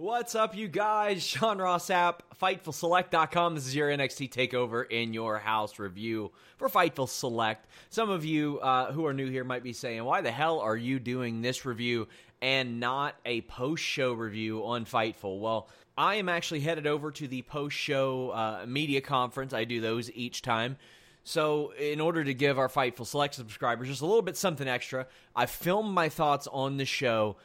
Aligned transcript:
What's 0.00 0.34
up, 0.34 0.56
you 0.56 0.66
guys? 0.66 1.22
Sean 1.22 1.58
Ross 1.58 1.90
Sapp, 1.90 2.20
FightfulSelect.com. 2.40 3.54
This 3.54 3.66
is 3.66 3.76
your 3.76 3.90
NXT 3.90 4.30
Takeover 4.30 4.90
in 4.90 5.12
your 5.12 5.38
house 5.38 5.78
review 5.78 6.32
for 6.56 6.70
Fightful 6.70 7.06
Select. 7.06 7.66
Some 7.90 8.08
of 8.08 8.24
you 8.24 8.60
uh, 8.60 8.92
who 8.92 9.04
are 9.04 9.12
new 9.12 9.28
here 9.28 9.44
might 9.44 9.62
be 9.62 9.74
saying, 9.74 10.02
why 10.02 10.22
the 10.22 10.30
hell 10.30 10.58
are 10.58 10.74
you 10.74 10.98
doing 11.00 11.42
this 11.42 11.66
review 11.66 12.08
and 12.40 12.80
not 12.80 13.14
a 13.26 13.42
post 13.42 13.82
show 13.82 14.14
review 14.14 14.64
on 14.64 14.86
Fightful? 14.86 15.38
Well, 15.38 15.68
I 15.98 16.14
am 16.14 16.30
actually 16.30 16.60
headed 16.60 16.86
over 16.86 17.10
to 17.10 17.28
the 17.28 17.42
post 17.42 17.76
show 17.76 18.30
uh, 18.30 18.64
media 18.66 19.02
conference. 19.02 19.52
I 19.52 19.64
do 19.64 19.82
those 19.82 20.10
each 20.12 20.40
time. 20.40 20.78
So, 21.24 21.72
in 21.78 22.00
order 22.00 22.24
to 22.24 22.32
give 22.32 22.58
our 22.58 22.68
Fightful 22.68 23.06
Select 23.06 23.34
subscribers 23.34 23.88
just 23.88 24.00
a 24.00 24.06
little 24.06 24.22
bit 24.22 24.38
something 24.38 24.66
extra, 24.66 25.06
I 25.36 25.44
filmed 25.44 25.92
my 25.92 26.08
thoughts 26.08 26.48
on 26.50 26.78
the 26.78 26.86
show 26.86 27.36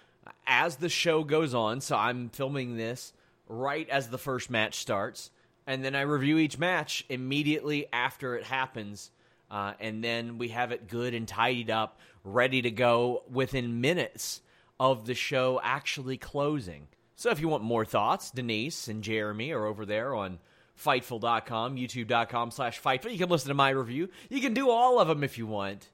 as 0.48 0.78
the 0.78 0.90
show 0.90 1.24
goes 1.24 1.54
on. 1.54 1.82
So, 1.82 1.96
I'm 1.96 2.30
filming 2.30 2.78
this 2.78 3.14
right 3.48 3.88
as 3.90 4.10
the 4.10 4.18
first 4.18 4.50
match 4.50 4.76
starts. 4.76 5.32
And 5.68 5.84
then 5.84 5.96
I 5.96 6.02
review 6.02 6.38
each 6.38 6.60
match 6.60 7.06
immediately 7.10 7.88
after 7.92 8.36
it 8.36 8.44
happens. 8.44 9.12
Uh, 9.50 9.74
and 9.80 10.04
then 10.04 10.38
we 10.38 10.50
have 10.50 10.72
it 10.72 10.88
good 10.88 11.14
and 11.14 11.28
tidied 11.28 11.70
up, 11.70 12.00
ready 12.24 12.62
to 12.62 12.72
go 12.72 13.24
within 13.32 13.82
minutes 13.82 14.42
of 14.80 15.06
the 15.06 15.14
show 15.14 15.60
actually 15.64 16.18
closing. 16.18 16.88
So, 17.16 17.30
if 17.30 17.40
you 17.40 17.48
want 17.48 17.64
more 17.64 17.86
thoughts, 17.86 18.32
Denise 18.32 18.88
and 18.88 19.04
Jeremy 19.04 19.52
are 19.52 19.66
over 19.66 19.86
there 19.86 20.14
on 20.14 20.40
Fightful.com, 20.84 21.78
YouTube.com 21.78 22.52
slash 22.52 22.82
Fightful. 22.82 23.12
You 23.12 23.18
can 23.18 23.30
listen 23.30 23.48
to 23.48 23.54
my 23.54 23.70
review. 23.70 24.10
You 24.30 24.42
can 24.42 24.54
do 24.54 24.70
all 24.70 25.00
of 25.00 25.08
them 25.08 25.24
if 25.24 25.38
you 25.38 25.48
want. 25.48 25.90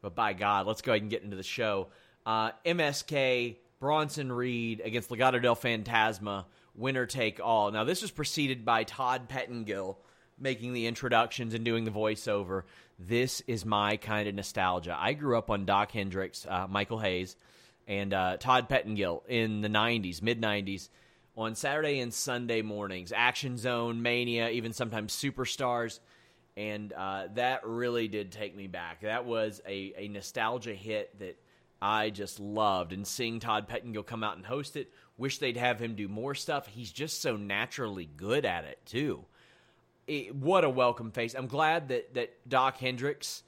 But 0.00 0.14
by 0.14 0.32
God, 0.32 0.66
let's 0.66 0.82
go 0.82 0.92
ahead 0.92 1.02
and 1.02 1.10
get 1.10 1.22
into 1.22 1.36
the 1.36 1.42
show. 1.42 1.88
Uh, 2.26 2.50
MSK, 2.66 3.56
Bronson 3.78 4.32
Reed 4.32 4.82
against 4.84 5.08
Legado 5.08 5.40
del 5.40 5.56
Fantasma, 5.56 6.44
winner 6.74 7.06
take 7.06 7.40
all. 7.40 7.70
Now, 7.70 7.84
this 7.84 8.02
was 8.02 8.10
preceded 8.10 8.64
by 8.64 8.84
Todd 8.84 9.28
Pettengill 9.28 9.96
making 10.38 10.72
the 10.72 10.86
introductions 10.86 11.54
and 11.54 11.64
doing 11.64 11.84
the 11.84 11.90
voiceover. 11.90 12.64
This 12.98 13.42
is 13.46 13.64
my 13.64 13.96
kind 13.96 14.28
of 14.28 14.34
nostalgia. 14.34 14.96
I 14.98 15.14
grew 15.14 15.38
up 15.38 15.50
on 15.50 15.64
Doc 15.64 15.92
Hendrix, 15.92 16.46
uh, 16.48 16.66
Michael 16.68 16.98
Hayes, 16.98 17.36
and 17.86 18.12
uh, 18.12 18.36
Todd 18.38 18.68
Pettengill 18.68 19.22
in 19.28 19.60
the 19.62 19.68
90s, 19.68 20.20
mid 20.20 20.40
90s 20.40 20.88
on 21.36 21.54
Saturday 21.54 22.00
and 22.00 22.12
Sunday 22.12 22.62
mornings. 22.62 23.12
Action 23.14 23.56
Zone, 23.56 24.02
Mania, 24.02 24.50
even 24.50 24.72
sometimes 24.72 25.14
Superstars. 25.14 26.00
And 26.56 26.92
uh, 26.94 27.28
that 27.34 27.66
really 27.66 28.08
did 28.08 28.32
take 28.32 28.56
me 28.56 28.66
back. 28.66 29.02
That 29.02 29.26
was 29.26 29.60
a, 29.66 29.92
a 29.96 30.08
nostalgia 30.08 30.74
hit 30.74 31.18
that 31.18 31.38
I 31.80 32.10
just 32.10 32.40
loved. 32.40 32.92
And 32.92 33.06
seeing 33.06 33.40
Todd 33.40 33.68
Pettengill 33.68 34.02
come 34.02 34.24
out 34.24 34.36
and 34.36 34.46
host 34.46 34.76
it, 34.76 34.90
wish 35.16 35.38
they'd 35.38 35.56
have 35.56 35.80
him 35.80 35.94
do 35.94 36.08
more 36.08 36.34
stuff. 36.34 36.66
He's 36.66 36.92
just 36.92 37.20
so 37.20 37.36
naturally 37.36 38.08
good 38.16 38.44
at 38.44 38.64
it, 38.64 38.78
too. 38.86 39.24
It, 40.06 40.34
what 40.34 40.64
a 40.64 40.70
welcome 40.70 41.10
face. 41.10 41.34
I'm 41.34 41.48
glad 41.48 41.88
that, 41.88 42.14
that 42.14 42.48
Doc 42.48 42.78
Hendrix, 42.78 43.42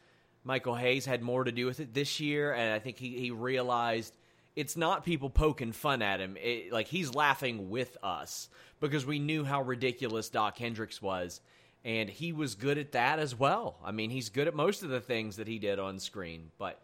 Michael 0.44 0.74
Hayes, 0.74 1.06
had 1.06 1.22
more 1.22 1.44
to 1.44 1.52
do 1.52 1.66
with 1.66 1.80
it 1.80 1.94
this 1.94 2.20
year. 2.20 2.52
And 2.52 2.72
I 2.72 2.78
think 2.78 2.98
he, 2.98 3.18
he 3.18 3.30
realized 3.30 4.12
it's 4.58 4.76
not 4.76 5.04
people 5.04 5.30
poking 5.30 5.70
fun 5.70 6.02
at 6.02 6.18
him. 6.18 6.36
It, 6.36 6.72
like 6.72 6.88
he's 6.88 7.14
laughing 7.14 7.70
with 7.70 7.96
us 8.02 8.48
because 8.80 9.06
we 9.06 9.20
knew 9.20 9.44
how 9.44 9.62
ridiculous 9.62 10.30
Doc 10.30 10.58
Hendrix 10.58 11.00
was, 11.00 11.40
and 11.84 12.10
he 12.10 12.32
was 12.32 12.56
good 12.56 12.76
at 12.76 12.90
that 12.90 13.20
as 13.20 13.38
well. 13.38 13.78
I 13.84 13.92
mean, 13.92 14.10
he's 14.10 14.30
good 14.30 14.48
at 14.48 14.56
most 14.56 14.82
of 14.82 14.88
the 14.88 15.00
things 15.00 15.36
that 15.36 15.46
he 15.46 15.60
did 15.60 15.78
on 15.78 16.00
screen, 16.00 16.50
but 16.58 16.82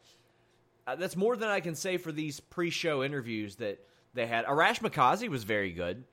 uh, 0.86 0.96
that's 0.96 1.16
more 1.16 1.36
than 1.36 1.48
I 1.48 1.60
can 1.60 1.74
say 1.74 1.96
for 1.96 2.12
these 2.12 2.40
pre-show 2.40 3.02
interviews 3.02 3.56
that 3.56 3.78
they 4.14 4.26
had. 4.26 4.44
Arash 4.46 4.80
Makazi 4.80 5.28
was 5.28 5.44
very 5.44 5.72
good, 5.72 6.04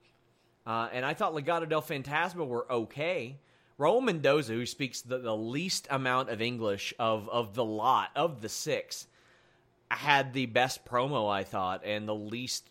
uh, 0.65 0.89
and 0.91 1.05
I 1.05 1.13
thought 1.13 1.33
Legado 1.33 1.67
del 1.67 1.81
Fantasma 1.81 2.47
were 2.47 2.71
okay. 2.71 3.39
Raul 3.79 4.03
Mendoza, 4.03 4.53
who 4.53 4.65
speaks 4.65 5.01
the, 5.01 5.17
the 5.17 5.35
least 5.35 5.87
amount 5.89 6.29
of 6.29 6.41
English 6.41 6.93
of 6.99 7.27
of 7.29 7.55
the 7.55 7.65
lot 7.65 8.09
of 8.15 8.41
the 8.41 8.49
six 8.49 9.07
had 9.89 10.33
the 10.33 10.45
best 10.45 10.85
promo 10.85 11.29
I 11.29 11.43
thought 11.43 11.85
and 11.85 12.07
the 12.07 12.15
least 12.15 12.69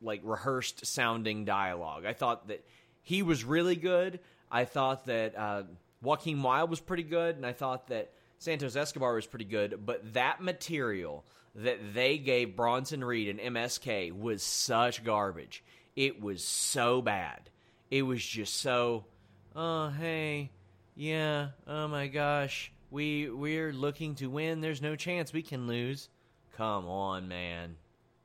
like 0.00 0.20
rehearsed 0.24 0.86
sounding 0.86 1.44
dialogue. 1.44 2.06
I 2.06 2.12
thought 2.12 2.48
that 2.48 2.64
he 3.02 3.22
was 3.22 3.44
really 3.44 3.76
good. 3.76 4.20
I 4.50 4.64
thought 4.64 5.06
that 5.06 5.36
uh, 5.36 5.62
Joaquin 6.02 6.42
Wilde 6.42 6.70
was 6.70 6.80
pretty 6.80 7.02
good, 7.02 7.36
and 7.36 7.44
I 7.44 7.52
thought 7.52 7.88
that 7.88 8.10
Santos 8.38 8.76
Escobar 8.76 9.14
was 9.14 9.26
pretty 9.26 9.44
good. 9.44 9.84
But 9.84 10.14
that 10.14 10.40
material 10.40 11.24
that 11.56 11.94
they 11.94 12.18
gave 12.18 12.56
Bronson 12.56 13.02
Reed 13.02 13.28
and 13.28 13.56
MSK 13.56 14.12
was 14.12 14.42
such 14.42 15.04
garbage. 15.04 15.64
It 15.94 16.20
was 16.20 16.44
so 16.44 17.00
bad. 17.00 17.48
It 17.90 18.02
was 18.02 18.24
just 18.24 18.56
so. 18.56 19.06
Oh 19.54 19.88
hey, 19.88 20.50
yeah. 20.94 21.48
Oh 21.66 21.88
my 21.88 22.08
gosh, 22.08 22.72
we 22.90 23.30
we're 23.30 23.72
looking 23.72 24.16
to 24.16 24.26
win. 24.28 24.60
There's 24.60 24.82
no 24.82 24.96
chance 24.96 25.32
we 25.32 25.42
can 25.42 25.66
lose. 25.66 26.08
Come 26.56 26.86
on, 26.86 27.28
man. 27.28 27.76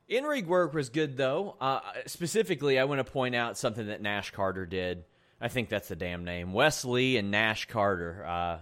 In 0.09 0.25
work 0.45 0.73
was 0.73 0.89
good 0.89 1.15
though. 1.15 1.55
Uh, 1.61 1.79
specifically, 2.05 2.77
I 2.77 2.83
want 2.83 3.05
to 3.05 3.09
point 3.09 3.33
out 3.33 3.57
something 3.57 3.87
that 3.87 4.01
Nash 4.01 4.31
Carter 4.31 4.65
did. 4.65 5.05
I 5.39 5.47
think 5.47 5.69
that's 5.69 5.87
the 5.87 5.95
damn 5.95 6.25
name. 6.25 6.51
Wesley 6.51 7.15
and 7.15 7.31
Nash 7.31 7.65
Carter. 7.65 8.25
Uh, 8.25 8.57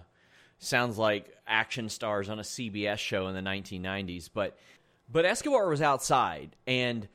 sounds 0.60 0.98
like 0.98 1.36
action 1.50 1.90
stars 1.90 2.30
on 2.30 2.40
a 2.40 2.44
CBS 2.44 2.98
show 3.00 3.28
in 3.28 3.36
the 3.36 3.42
1990s. 3.42 4.30
But 4.34 4.58
but 5.12 5.26
Escobar 5.26 5.68
was 5.68 5.82
outside, 5.82 6.56
and 6.68 7.08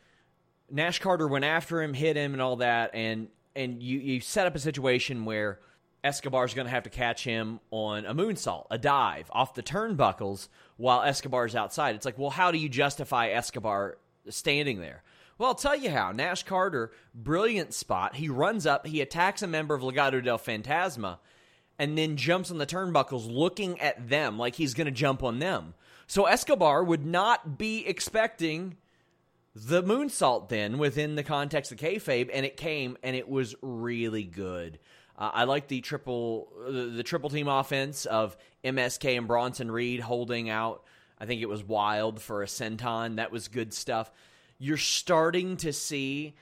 Nash 0.70 0.98
Carter 0.98 1.28
went 1.28 1.44
after 1.44 1.80
him, 1.80 1.94
hit 1.94 2.16
him, 2.16 2.32
and 2.32 2.42
all 2.42 2.56
that. 2.56 2.94
And 2.94 3.28
and 3.54 3.82
you 3.82 3.98
you 3.98 4.20
set 4.20 4.46
up 4.46 4.54
a 4.54 4.60
situation 4.60 5.24
where 5.24 5.60
Escobar's 6.02 6.52
going 6.52 6.66
to 6.66 6.70
have 6.70 6.82
to 6.82 6.90
catch 6.90 7.24
him 7.24 7.60
on 7.70 8.04
a 8.04 8.14
moonsault, 8.14 8.66
a 8.70 8.76
dive 8.76 9.30
off 9.32 9.54
the 9.54 9.62
turnbuckles 9.62 10.48
while 10.76 11.02
Escobar's 11.02 11.56
outside. 11.56 11.94
It's 11.94 12.04
like, 12.04 12.18
well, 12.18 12.30
how 12.30 12.50
do 12.50 12.58
you 12.58 12.68
justify 12.68 13.28
Escobar 13.28 13.96
standing 14.28 14.80
there? 14.80 15.02
Well, 15.38 15.48
I'll 15.48 15.54
tell 15.54 15.74
you 15.74 15.90
how. 15.90 16.12
Nash 16.12 16.42
Carter, 16.44 16.92
brilliant 17.14 17.72
spot. 17.74 18.16
He 18.16 18.28
runs 18.28 18.66
up, 18.66 18.86
he 18.86 19.00
attacks 19.00 19.42
a 19.42 19.46
member 19.46 19.74
of 19.74 19.82
Legado 19.82 20.22
del 20.22 20.38
Fantasma, 20.38 21.18
and 21.78 21.98
then 21.98 22.16
jumps 22.16 22.50
on 22.50 22.58
the 22.58 22.66
turnbuckles 22.66 23.30
looking 23.30 23.80
at 23.80 24.08
them 24.08 24.38
like 24.38 24.54
he's 24.56 24.74
going 24.74 24.86
to 24.86 24.92
jump 24.92 25.22
on 25.22 25.38
them. 25.38 25.74
So 26.06 26.26
Escobar 26.26 26.84
would 26.84 27.04
not 27.04 27.58
be 27.58 27.86
expecting 27.86 28.76
the 29.54 29.82
moonsault 29.82 30.48
then 30.48 30.78
within 30.78 31.14
the 31.14 31.22
context 31.22 31.72
of 31.72 31.78
kayfabe, 31.78 32.30
and 32.32 32.44
it 32.44 32.56
came 32.56 32.96
and 33.02 33.14
it 33.14 33.28
was 33.28 33.54
really 33.62 34.24
good. 34.24 34.78
Uh, 35.16 35.30
I 35.32 35.44
like 35.44 35.68
the 35.68 35.80
triple 35.80 36.52
the, 36.66 36.86
the 36.86 37.02
triple 37.02 37.30
team 37.30 37.46
offense 37.46 38.04
of 38.04 38.36
MSK 38.64 39.16
and 39.16 39.28
Bronson 39.28 39.70
Reed 39.70 40.00
holding 40.00 40.50
out. 40.50 40.82
I 41.18 41.26
think 41.26 41.40
it 41.40 41.48
was 41.48 41.62
Wilde 41.62 42.20
for 42.20 42.42
a 42.42 42.46
senton. 42.46 43.16
That 43.16 43.30
was 43.30 43.46
good 43.48 43.72
stuff. 43.72 44.10
You're 44.58 44.76
starting 44.76 45.56
to 45.58 45.72
see 45.72 46.34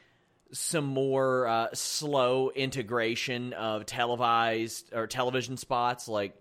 some 0.53 0.85
more 0.85 1.47
uh, 1.47 1.69
slow 1.73 2.51
integration 2.51 3.53
of 3.55 3.87
televised 3.87 4.93
or 4.93 5.07
television 5.07 5.57
spots 5.57 6.09
like 6.09 6.35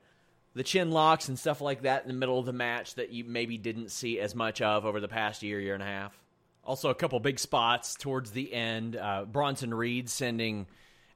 the 0.53 0.63
chin 0.63 0.91
locks 0.91 1.29
and 1.29 1.39
stuff 1.39 1.61
like 1.61 1.83
that 1.83 2.03
in 2.03 2.09
the 2.09 2.13
middle 2.13 2.37
of 2.37 2.45
the 2.45 2.53
match 2.53 2.95
that 2.95 3.11
you 3.11 3.23
maybe 3.23 3.57
didn't 3.57 3.89
see 3.89 4.19
as 4.19 4.35
much 4.35 4.61
of 4.61 4.85
over 4.85 4.99
the 4.99 5.07
past 5.07 5.43
year, 5.43 5.59
year 5.59 5.73
and 5.73 5.83
a 5.83 5.85
half. 5.85 6.17
Also, 6.63 6.89
a 6.89 6.95
couple 6.95 7.19
big 7.19 7.39
spots 7.39 7.95
towards 7.95 8.31
the 8.31 8.53
end. 8.53 8.95
Uh, 8.95 9.25
Bronson 9.25 9.73
Reed 9.73 10.09
sending 10.09 10.67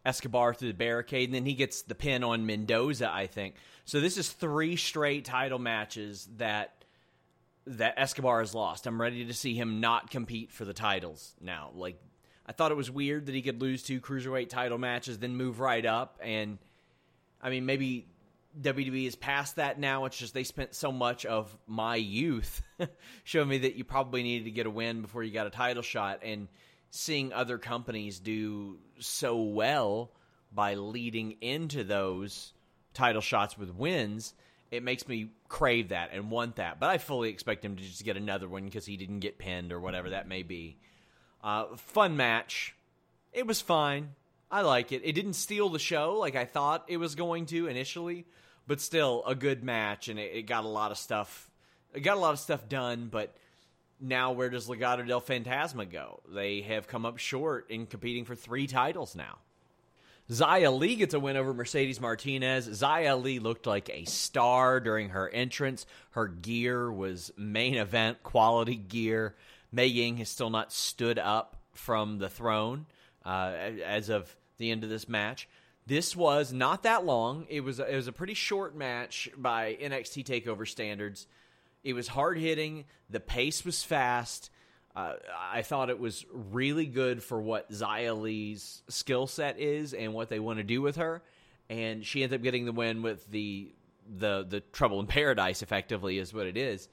Escobar 0.05 0.53
through 0.53 0.69
the 0.69 0.73
barricade, 0.73 1.29
and 1.29 1.35
then 1.35 1.45
he 1.45 1.53
gets 1.53 1.83
the 1.83 1.95
pin 1.95 2.23
on 2.23 2.45
Mendoza, 2.45 3.11
I 3.11 3.27
think. 3.27 3.55
So 3.83 3.99
this 3.99 4.17
is 4.17 4.31
three 4.31 4.75
straight 4.75 5.25
title 5.25 5.59
matches 5.59 6.27
that 6.37 6.71
that 7.67 7.95
Escobar 7.97 8.39
has 8.39 8.53
lost. 8.53 8.85
I'm 8.85 9.01
ready 9.01 9.25
to 9.25 9.33
see 9.33 9.55
him 9.55 9.81
not 9.81 10.11
compete 10.11 10.51
for 10.51 10.65
the 10.65 10.73
titles 10.73 11.33
now. 11.41 11.71
Like 11.73 11.99
I 12.45 12.51
thought 12.51 12.71
it 12.71 12.75
was 12.75 12.91
weird 12.91 13.25
that 13.25 13.35
he 13.35 13.41
could 13.41 13.61
lose 13.61 13.83
two 13.83 13.99
cruiserweight 13.99 14.49
title 14.49 14.77
matches, 14.77 15.17
then 15.17 15.35
move 15.35 15.59
right 15.59 15.85
up. 15.85 16.19
And 16.21 16.59
I 17.41 17.49
mean, 17.49 17.65
maybe 17.65 18.07
WWE 18.61 19.07
is 19.07 19.15
past 19.15 19.57
that 19.57 19.79
now. 19.79 20.05
It's 20.05 20.17
just 20.17 20.33
they 20.33 20.43
spent 20.43 20.75
so 20.75 20.91
much 20.91 21.25
of 21.25 21.55
my 21.67 21.95
youth 21.95 22.61
showing 23.23 23.49
me 23.49 23.59
that 23.59 23.75
you 23.75 23.83
probably 23.83 24.23
needed 24.23 24.45
to 24.45 24.51
get 24.51 24.67
a 24.67 24.69
win 24.69 25.01
before 25.01 25.23
you 25.23 25.31
got 25.31 25.47
a 25.47 25.51
title 25.51 25.83
shot. 25.83 26.19
And 26.23 26.47
seeing 26.91 27.33
other 27.33 27.57
companies 27.57 28.19
do 28.19 28.77
so 28.99 29.41
well 29.41 30.11
by 30.51 30.75
leading 30.75 31.33
into 31.41 31.83
those 31.83 32.53
title 32.93 33.21
shots 33.21 33.57
with 33.57 33.73
wins, 33.73 34.33
it 34.71 34.83
makes 34.83 35.07
me 35.07 35.31
crave 35.49 35.89
that 35.89 36.11
and 36.13 36.31
want 36.31 36.55
that. 36.57 36.79
But 36.79 36.89
I 36.89 36.97
fully 36.97 37.29
expect 37.29 37.65
him 37.65 37.75
to 37.75 37.83
just 37.83 38.05
get 38.05 38.17
another 38.17 38.47
one 38.47 38.65
because 38.65 38.85
he 38.85 38.97
didn't 38.97 39.19
get 39.19 39.37
pinned 39.37 39.73
or 39.73 39.79
whatever 39.79 40.11
that 40.11 40.27
may 40.27 40.43
be. 40.43 40.77
Uh, 41.45 41.75
fun 41.77 42.17
match. 42.17 42.75
It 43.31 43.45
was 43.45 43.61
fine. 43.61 44.15
I 44.49 44.61
like 44.61 44.91
it. 44.91 45.03
It 45.05 45.13
didn't 45.13 45.33
steal 45.33 45.69
the 45.69 45.77
show 45.77 46.15
like 46.15 46.35
I 46.35 46.45
thought 46.45 46.85
it 46.87 46.97
was 46.97 47.13
going 47.13 47.45
to 47.47 47.67
initially, 47.67 48.25
but 48.65 48.81
still 48.81 49.23
a 49.27 49.35
good 49.35 49.63
match, 49.63 50.07
and 50.07 50.17
it, 50.19 50.31
it 50.33 50.41
got 50.47 50.65
a 50.65 50.67
lot 50.67 50.89
of 50.89 50.97
stuff. 50.97 51.51
It 51.93 51.99
got 51.99 52.17
a 52.17 52.19
lot 52.19 52.33
of 52.33 52.39
stuff 52.39 52.67
done, 52.67 53.09
but 53.11 53.35
now 54.01 54.31
where 54.31 54.49
does 54.49 54.67
Legado 54.67 55.07
del 55.07 55.21
Fantasma 55.21 55.89
go? 55.89 56.21
They 56.27 56.61
have 56.61 56.87
come 56.87 57.05
up 57.05 57.19
short 57.19 57.69
in 57.69 57.85
competing 57.85 58.25
for 58.25 58.33
three 58.33 58.65
titles 58.65 59.15
now. 59.15 59.37
Xia 60.27 60.75
Li 60.75 60.95
gets 60.95 61.13
a 61.13 61.19
win 61.19 61.37
over 61.37 61.53
Mercedes 61.53 62.01
Martinez. 62.01 62.67
Xia 62.67 63.21
Li 63.21 63.37
looked 63.37 63.67
like 63.67 63.91
a 63.91 64.05
star 64.05 64.79
during 64.79 65.09
her 65.09 65.29
entrance. 65.29 65.85
Her 66.11 66.27
gear 66.27 66.91
was 66.91 67.31
main 67.37 67.75
event 67.75 68.23
quality 68.23 68.75
gear. 68.75 69.35
Mei 69.75 69.87
Ying 69.87 70.17
has 70.17 70.29
still 70.29 70.49
not 70.49 70.71
stood 70.71 71.19
up 71.19 71.57
from 71.73 72.17
the 72.17 72.29
throne 72.29 72.85
uh, 73.25 73.51
as 73.85 74.09
of 74.09 74.33
the 74.57 74.71
end 74.71 74.85
of 74.85 74.89
this 74.89 75.09
match. 75.09 75.49
This 75.85 76.15
was 76.15 76.53
not 76.53 76.83
that 76.83 77.05
long. 77.05 77.45
It 77.49 77.59
was 77.59 77.79
it 77.79 77.93
was 77.93 78.07
a 78.07 78.13
pretty 78.13 78.33
short 78.33 78.75
match 78.75 79.29
by 79.37 79.77
NXT 79.79 80.25
Takeover 80.25 80.67
standards. 80.67 81.27
It 81.83 81.93
was 81.93 82.07
hard 82.07 82.37
hitting. 82.37 82.85
The 83.09 83.19
pace 83.19 83.65
was 83.65 83.83
fast. 83.83 84.49
Uh, 84.95 85.15
I 85.51 85.61
thought 85.61 85.89
it 85.89 85.99
was 85.99 86.25
really 86.31 86.85
good 86.85 87.21
for 87.21 87.39
what 87.39 87.69
Xia 87.69 88.19
Li's 88.19 88.81
skill 88.87 89.27
set 89.27 89.59
is 89.59 89.93
and 89.93 90.13
what 90.13 90.29
they 90.29 90.39
want 90.39 90.57
to 90.57 90.63
do 90.63 90.81
with 90.81 90.95
her. 90.95 91.21
And 91.69 92.05
she 92.05 92.23
ends 92.23 92.33
up 92.33 92.41
getting 92.41 92.65
the 92.65 92.71
win 92.71 93.01
with 93.01 93.29
the 93.29 93.73
the 94.17 94.45
the 94.47 94.61
trouble 94.61 95.01
in 95.01 95.07
paradise. 95.07 95.61
Effectively, 95.61 96.17
is 96.17 96.33
what 96.33 96.47
it 96.47 96.55
is. 96.55 96.87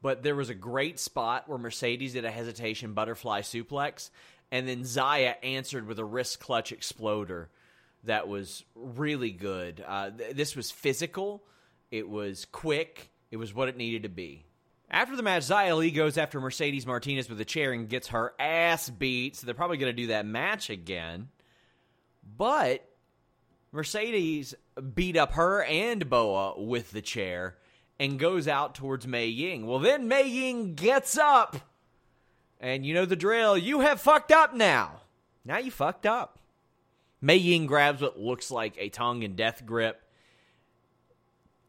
But 0.00 0.22
there 0.22 0.36
was 0.36 0.48
a 0.48 0.54
great 0.54 1.00
spot 1.00 1.48
where 1.48 1.58
Mercedes 1.58 2.12
did 2.12 2.24
a 2.24 2.30
hesitation 2.30 2.92
butterfly 2.92 3.40
suplex, 3.40 4.10
and 4.50 4.68
then 4.68 4.82
Xia 4.82 5.34
answered 5.42 5.86
with 5.86 5.98
a 5.98 6.04
wrist 6.04 6.38
clutch 6.40 6.72
exploder 6.72 7.50
that 8.04 8.28
was 8.28 8.64
really 8.74 9.30
good. 9.30 9.84
Uh, 9.86 10.10
th- 10.10 10.36
this 10.36 10.54
was 10.54 10.70
physical. 10.70 11.42
It 11.90 12.08
was 12.08 12.44
quick. 12.44 13.10
It 13.30 13.36
was 13.36 13.54
what 13.54 13.68
it 13.68 13.76
needed 13.76 14.04
to 14.04 14.08
be. 14.08 14.44
After 14.90 15.16
the 15.16 15.22
match, 15.22 15.42
Xia 15.42 15.76
Li 15.76 15.90
goes 15.90 16.16
after 16.16 16.40
Mercedes 16.40 16.86
Martinez 16.86 17.28
with 17.28 17.40
a 17.40 17.44
chair 17.44 17.72
and 17.72 17.88
gets 17.88 18.08
her 18.08 18.32
ass 18.38 18.88
beat, 18.88 19.36
so 19.36 19.46
they're 19.46 19.54
probably 19.54 19.76
going 19.76 19.94
to 19.94 20.02
do 20.02 20.08
that 20.08 20.24
match 20.24 20.70
again. 20.70 21.28
But 22.36 22.88
Mercedes 23.70 24.54
beat 24.94 25.16
up 25.16 25.32
her 25.32 25.62
and 25.64 26.08
Boa 26.08 26.58
with 26.58 26.90
the 26.92 27.02
chair 27.02 27.58
and 27.98 28.18
goes 28.18 28.46
out 28.48 28.74
towards 28.74 29.06
Mei 29.06 29.26
Ying. 29.26 29.66
Well, 29.66 29.78
then 29.78 30.08
Mei 30.08 30.28
Ying 30.28 30.74
gets 30.74 31.18
up. 31.18 31.56
And 32.60 32.84
you 32.84 32.94
know 32.94 33.04
the 33.04 33.16
drill. 33.16 33.56
You 33.56 33.80
have 33.80 34.00
fucked 34.00 34.32
up 34.32 34.54
now. 34.54 35.02
Now 35.44 35.58
you 35.58 35.70
fucked 35.70 36.06
up. 36.06 36.38
Mei 37.20 37.36
Ying 37.36 37.66
grabs 37.66 38.02
what 38.02 38.18
looks 38.18 38.50
like 38.50 38.74
a 38.78 38.88
Tongan 38.88 39.34
death 39.34 39.64
grip 39.64 40.02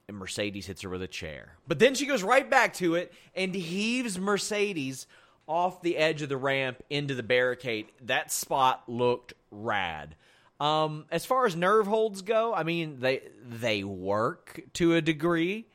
and 0.10 0.18
Mercedes 0.18 0.66
hits 0.66 0.81
her 0.81 0.90
with 0.90 1.04
a 1.04 1.08
chair. 1.08 1.54
But 1.68 1.80
then 1.80 1.94
she 1.94 2.08
goes 2.08 2.24
right 2.24 2.50
back 2.50 2.74
to 2.76 2.96
it 2.96 3.14
and 3.36 3.54
heaves 3.54 4.20
Mercedes 4.20 5.06
off 5.48 5.81
the 5.81 5.98
edge 5.98 6.22
of 6.22 6.30
the 6.30 6.38
ramp 6.38 6.84
into 6.90 7.14
the 7.14 7.24
barricade. 7.24 7.88
That 8.02 8.31
spot 8.31 8.84
looked 8.88 9.34
rad. 9.52 10.16
Um, 10.60 11.06
as 11.12 11.26
far 11.26 11.46
as 11.46 11.56
nerve 11.56 11.88
holds 11.88 12.24
go, 12.24 12.54
I 12.54 12.64
mean 12.64 13.00
they 13.00 13.22
they 13.48 13.84
work 13.84 14.60
to 14.74 14.96
a 14.96 15.02
degree. 15.02 15.68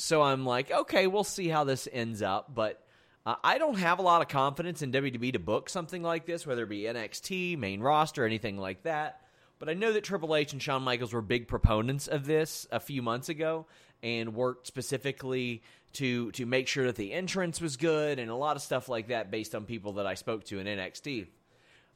So 0.00 0.22
I'm 0.22 0.46
like, 0.46 0.70
okay, 0.70 1.08
we'll 1.08 1.24
see 1.24 1.48
how 1.48 1.64
this 1.64 1.88
ends 1.92 2.22
up. 2.22 2.54
But 2.54 2.80
uh, 3.26 3.34
I 3.42 3.58
don't 3.58 3.78
have 3.78 3.98
a 3.98 4.02
lot 4.02 4.22
of 4.22 4.28
confidence 4.28 4.80
in 4.80 4.92
WWE 4.92 5.32
to 5.32 5.40
book 5.40 5.68
something 5.68 6.04
like 6.04 6.24
this, 6.24 6.46
whether 6.46 6.62
it 6.62 6.68
be 6.68 6.82
NXT, 6.82 7.58
main 7.58 7.80
roster, 7.80 8.24
anything 8.24 8.58
like 8.58 8.84
that. 8.84 9.22
But 9.58 9.68
I 9.68 9.74
know 9.74 9.92
that 9.92 10.04
Triple 10.04 10.36
H 10.36 10.52
and 10.52 10.62
Shawn 10.62 10.82
Michaels 10.82 11.12
were 11.12 11.20
big 11.20 11.48
proponents 11.48 12.06
of 12.06 12.26
this 12.26 12.64
a 12.70 12.78
few 12.78 13.02
months 13.02 13.28
ago 13.28 13.66
and 14.00 14.34
worked 14.34 14.68
specifically 14.68 15.62
to 15.94 16.30
to 16.30 16.46
make 16.46 16.68
sure 16.68 16.86
that 16.86 16.94
the 16.94 17.12
entrance 17.12 17.60
was 17.60 17.76
good 17.76 18.20
and 18.20 18.30
a 18.30 18.36
lot 18.36 18.54
of 18.54 18.62
stuff 18.62 18.88
like 18.88 19.08
that 19.08 19.32
based 19.32 19.52
on 19.52 19.64
people 19.64 19.94
that 19.94 20.06
I 20.06 20.14
spoke 20.14 20.44
to 20.44 20.60
in 20.60 20.66
NXT. 20.68 21.26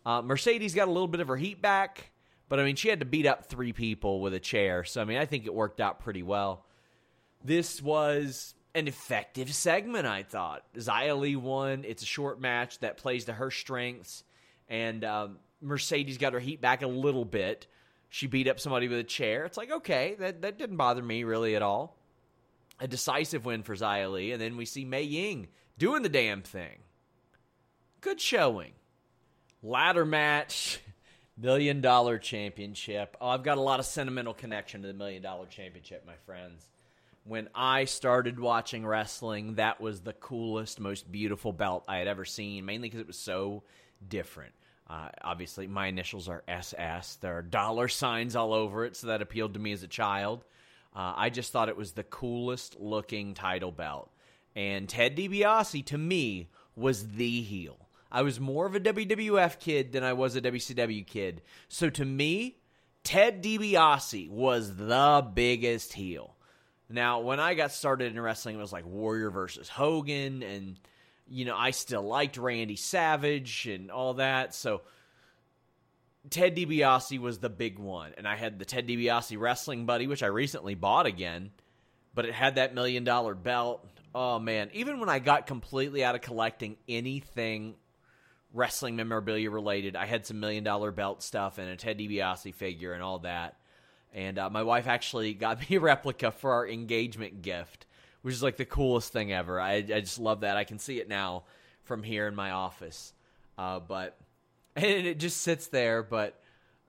Uh, 0.04 0.22
Mercedes 0.22 0.74
got 0.74 0.88
a 0.88 0.90
little 0.90 1.06
bit 1.06 1.20
of 1.20 1.28
her 1.28 1.36
heat 1.36 1.62
back, 1.62 2.10
but 2.48 2.58
I 2.58 2.64
mean 2.64 2.74
she 2.74 2.88
had 2.88 2.98
to 2.98 3.06
beat 3.06 3.26
up 3.26 3.46
three 3.46 3.72
people 3.72 4.20
with 4.20 4.34
a 4.34 4.40
chair, 4.40 4.82
so 4.82 5.00
I 5.00 5.04
mean 5.04 5.18
I 5.18 5.24
think 5.24 5.46
it 5.46 5.54
worked 5.54 5.80
out 5.80 6.00
pretty 6.00 6.24
well. 6.24 6.66
This 7.44 7.82
was 7.82 8.54
an 8.74 8.88
effective 8.88 9.52
segment, 9.54 10.06
I 10.06 10.22
thought. 10.22 10.64
Xia 10.74 11.18
Li 11.18 11.36
won. 11.36 11.84
It's 11.86 12.02
a 12.02 12.06
short 12.06 12.40
match 12.40 12.78
that 12.80 12.96
plays 12.96 13.26
to 13.26 13.32
her 13.32 13.50
strengths, 13.50 14.24
and 14.68 15.04
um, 15.04 15.38
Mercedes 15.60 16.18
got 16.18 16.32
her 16.32 16.40
heat 16.40 16.60
back 16.60 16.82
a 16.82 16.86
little 16.86 17.24
bit. 17.24 17.66
She 18.08 18.26
beat 18.26 18.48
up 18.48 18.60
somebody 18.60 18.88
with 18.88 18.98
a 18.98 19.04
chair. 19.04 19.44
It's 19.44 19.56
like, 19.56 19.70
okay, 19.70 20.16
that, 20.18 20.42
that 20.42 20.58
didn't 20.58 20.76
bother 20.76 21.02
me 21.02 21.24
really 21.24 21.56
at 21.56 21.62
all. 21.62 21.96
A 22.80 22.88
decisive 22.88 23.44
win 23.44 23.62
for 23.62 23.74
Xia 23.74 24.10
Li, 24.12 24.32
and 24.32 24.40
then 24.40 24.56
we 24.56 24.64
see 24.64 24.84
Mei 24.84 25.02
Ying 25.02 25.48
doing 25.78 26.02
the 26.02 26.08
damn 26.08 26.42
thing. 26.42 26.78
Good 28.00 28.20
showing. 28.20 28.72
Ladder 29.62 30.04
match, 30.04 30.80
million 31.36 31.80
dollar 31.80 32.18
championship. 32.18 33.16
Oh, 33.20 33.28
I've 33.28 33.44
got 33.44 33.58
a 33.58 33.62
lot 33.62 33.80
of 33.80 33.86
sentimental 33.86 34.34
connection 34.34 34.82
to 34.82 34.88
the 34.88 34.94
million 34.94 35.22
dollar 35.22 35.46
championship, 35.46 36.04
my 36.06 36.16
friends. 36.26 36.68
When 37.24 37.48
I 37.54 37.84
started 37.84 38.40
watching 38.40 38.84
wrestling, 38.84 39.54
that 39.54 39.80
was 39.80 40.00
the 40.00 40.12
coolest, 40.12 40.80
most 40.80 41.10
beautiful 41.10 41.52
belt 41.52 41.84
I 41.86 41.98
had 41.98 42.08
ever 42.08 42.24
seen, 42.24 42.64
mainly 42.64 42.88
because 42.88 43.00
it 43.00 43.06
was 43.06 43.18
so 43.18 43.62
different. 44.08 44.52
Uh, 44.90 45.08
obviously, 45.22 45.66
my 45.66 45.86
initials 45.86 46.28
are 46.28 46.42
SS. 46.48 47.16
There 47.16 47.38
are 47.38 47.42
dollar 47.42 47.88
signs 47.88 48.34
all 48.34 48.52
over 48.52 48.84
it, 48.84 48.96
so 48.96 49.06
that 49.06 49.22
appealed 49.22 49.54
to 49.54 49.60
me 49.60 49.72
as 49.72 49.82
a 49.82 49.88
child. 49.88 50.44
Uh, 50.94 51.14
I 51.16 51.30
just 51.30 51.52
thought 51.52 51.68
it 51.68 51.76
was 51.76 51.92
the 51.92 52.02
coolest 52.02 52.78
looking 52.80 53.34
title 53.34 53.72
belt. 53.72 54.10
And 54.54 54.88
Ted 54.88 55.16
DiBiase, 55.16 55.86
to 55.86 55.98
me, 55.98 56.48
was 56.76 57.12
the 57.12 57.40
heel. 57.42 57.88
I 58.10 58.22
was 58.22 58.38
more 58.38 58.66
of 58.66 58.74
a 58.74 58.80
WWF 58.80 59.58
kid 59.58 59.92
than 59.92 60.04
I 60.04 60.12
was 60.12 60.36
a 60.36 60.42
WCW 60.42 61.06
kid. 61.06 61.40
So 61.68 61.88
to 61.88 62.04
me, 62.04 62.58
Ted 63.04 63.42
DiBiase 63.42 64.28
was 64.28 64.76
the 64.76 65.26
biggest 65.34 65.94
heel. 65.94 66.36
Now, 66.92 67.20
when 67.20 67.40
I 67.40 67.54
got 67.54 67.72
started 67.72 68.12
in 68.12 68.20
wrestling, 68.20 68.56
it 68.56 68.60
was 68.60 68.72
like 68.72 68.86
Warrior 68.86 69.30
versus 69.30 69.68
Hogan, 69.68 70.42
and 70.42 70.78
you 71.28 71.44
know, 71.44 71.56
I 71.56 71.70
still 71.70 72.02
liked 72.02 72.36
Randy 72.36 72.76
Savage 72.76 73.66
and 73.66 73.90
all 73.90 74.14
that. 74.14 74.54
So 74.54 74.82
Ted 76.28 76.56
DiBiase 76.56 77.18
was 77.18 77.38
the 77.38 77.48
big 77.48 77.78
one, 77.78 78.12
and 78.16 78.28
I 78.28 78.36
had 78.36 78.58
the 78.58 78.64
Ted 78.64 78.86
DiBiase 78.86 79.38
wrestling 79.38 79.86
buddy, 79.86 80.06
which 80.06 80.22
I 80.22 80.26
recently 80.26 80.74
bought 80.74 81.06
again, 81.06 81.50
but 82.14 82.26
it 82.26 82.34
had 82.34 82.56
that 82.56 82.74
million 82.74 83.04
dollar 83.04 83.34
belt. 83.34 83.86
Oh 84.14 84.38
man, 84.38 84.70
even 84.74 85.00
when 85.00 85.08
I 85.08 85.18
got 85.18 85.46
completely 85.46 86.04
out 86.04 86.14
of 86.14 86.20
collecting 86.20 86.76
anything 86.88 87.76
wrestling 88.52 88.96
memorabilia 88.96 89.50
related. 89.50 89.96
I 89.96 90.06
had 90.06 90.26
some 90.26 90.40
million 90.40 90.64
dollar 90.64 90.90
belt 90.90 91.22
stuff 91.22 91.58
and 91.58 91.68
a 91.68 91.76
Ted 91.76 91.98
DiBiase 91.98 92.54
figure 92.54 92.92
and 92.92 93.02
all 93.02 93.20
that. 93.20 93.56
And 94.12 94.38
uh, 94.38 94.50
my 94.50 94.62
wife 94.62 94.86
actually 94.86 95.34
got 95.34 95.68
me 95.68 95.76
a 95.76 95.80
replica 95.80 96.30
for 96.30 96.52
our 96.52 96.68
engagement 96.68 97.42
gift, 97.42 97.86
which 98.22 98.34
is 98.34 98.42
like 98.42 98.56
the 98.56 98.64
coolest 98.64 99.12
thing 99.12 99.32
ever. 99.32 99.60
I, 99.60 99.74
I 99.74 100.00
just 100.00 100.18
love 100.18 100.40
that. 100.40 100.56
I 100.56 100.64
can 100.64 100.78
see 100.78 100.98
it 101.00 101.08
now 101.08 101.44
from 101.84 102.02
here 102.02 102.26
in 102.26 102.34
my 102.34 102.50
office. 102.50 103.12
Uh, 103.58 103.80
but 103.80 104.16
and 104.76 104.84
it 104.84 105.18
just 105.18 105.40
sits 105.42 105.68
there. 105.68 106.02
But 106.02 106.40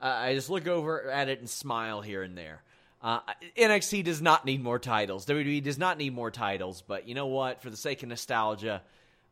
uh, 0.01 0.05
I 0.05 0.33
just 0.33 0.49
look 0.49 0.67
over 0.67 1.09
at 1.09 1.29
it 1.29 1.39
and 1.39 1.49
smile 1.49 2.01
here 2.01 2.23
and 2.23 2.37
there. 2.37 2.61
Uh, 3.01 3.19
NXT 3.57 4.05
does 4.05 4.21
not 4.21 4.45
need 4.45 4.63
more 4.63 4.79
titles. 4.79 5.25
WWE 5.25 5.61
does 5.61 5.77
not 5.77 5.97
need 5.97 6.13
more 6.13 6.31
titles. 6.31 6.81
But 6.81 7.07
you 7.07 7.15
know 7.15 7.27
what? 7.27 7.61
For 7.61 7.69
the 7.69 7.77
sake 7.77 8.01
of 8.03 8.09
nostalgia, 8.09 8.81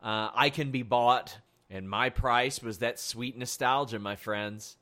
uh, 0.03 0.29
I 0.33 0.49
can 0.49 0.71
be 0.71 0.83
bought, 0.83 1.37
and 1.69 1.89
my 1.89 2.09
price 2.09 2.61
was 2.61 2.79
that 2.79 2.99
sweet 2.99 3.37
nostalgia, 3.37 3.99
my 3.99 4.15
friends. 4.15 4.75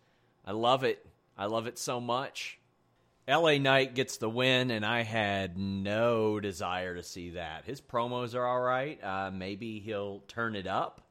I 0.46 0.54
love 0.54 0.84
it. 0.84 1.06
I 1.38 1.46
love 1.46 1.68
it 1.68 1.78
so 1.78 2.02
much. 2.02 2.59
LA 3.28 3.58
Knight 3.58 3.94
gets 3.94 4.18
the 4.18 4.30
win, 4.30 4.72
and 4.72 4.86
I 4.86 5.04
had 5.04 5.58
no 5.58 6.40
desire 6.40 6.96
to 6.96 7.04
see 7.04 7.32
that. 7.32 7.66
His 7.66 7.80
promos 7.80 8.34
are 8.36 8.46
all 8.46 8.62
right. 8.62 9.04
Uh, 9.04 9.30
maybe 9.32 9.80
he'll 9.80 10.22
turn 10.28 10.56
it 10.56 10.66
up 10.66 11.02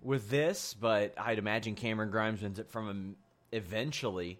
with 0.00 0.30
this, 0.30 0.74
but 0.74 1.14
I'd 1.18 1.38
imagine 1.38 1.74
Cameron 1.74 2.10
Grimes 2.10 2.42
wins 2.42 2.58
it 2.58 2.70
from 2.70 2.88
him 2.88 3.16
eventually. 3.50 4.38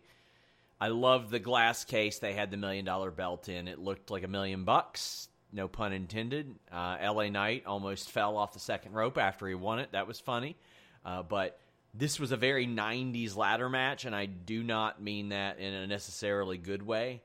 I 0.80 0.88
loved 0.88 1.30
the 1.30 1.38
glass 1.38 1.84
case 1.84 2.18
they 2.18 2.34
had 2.34 2.50
the 2.50 2.56
million 2.56 2.84
dollar 2.84 3.10
belt 3.10 3.48
in. 3.48 3.66
It 3.66 3.78
looked 3.78 4.10
like 4.10 4.22
a 4.22 4.28
million 4.28 4.64
bucks, 4.64 5.28
no 5.52 5.66
pun 5.66 5.92
intended. 5.92 6.54
Uh, 6.70 6.98
LA 7.02 7.28
Knight 7.28 7.64
almost 7.66 8.10
fell 8.10 8.36
off 8.36 8.52
the 8.52 8.60
second 8.60 8.92
rope 8.92 9.16
after 9.18 9.48
he 9.48 9.54
won 9.54 9.78
it. 9.78 9.92
That 9.92 10.06
was 10.06 10.20
funny. 10.20 10.56
Uh, 11.04 11.22
but 11.22 11.58
this 11.96 12.18
was 12.18 12.32
a 12.32 12.36
very 12.36 12.66
90s 12.66 13.36
ladder 13.36 13.68
match, 13.68 14.04
and 14.04 14.14
I 14.14 14.26
do 14.26 14.62
not 14.62 15.00
mean 15.00 15.28
that 15.28 15.58
in 15.58 15.72
a 15.72 15.86
necessarily 15.86 16.58
good 16.58 16.82
way. 16.82 17.22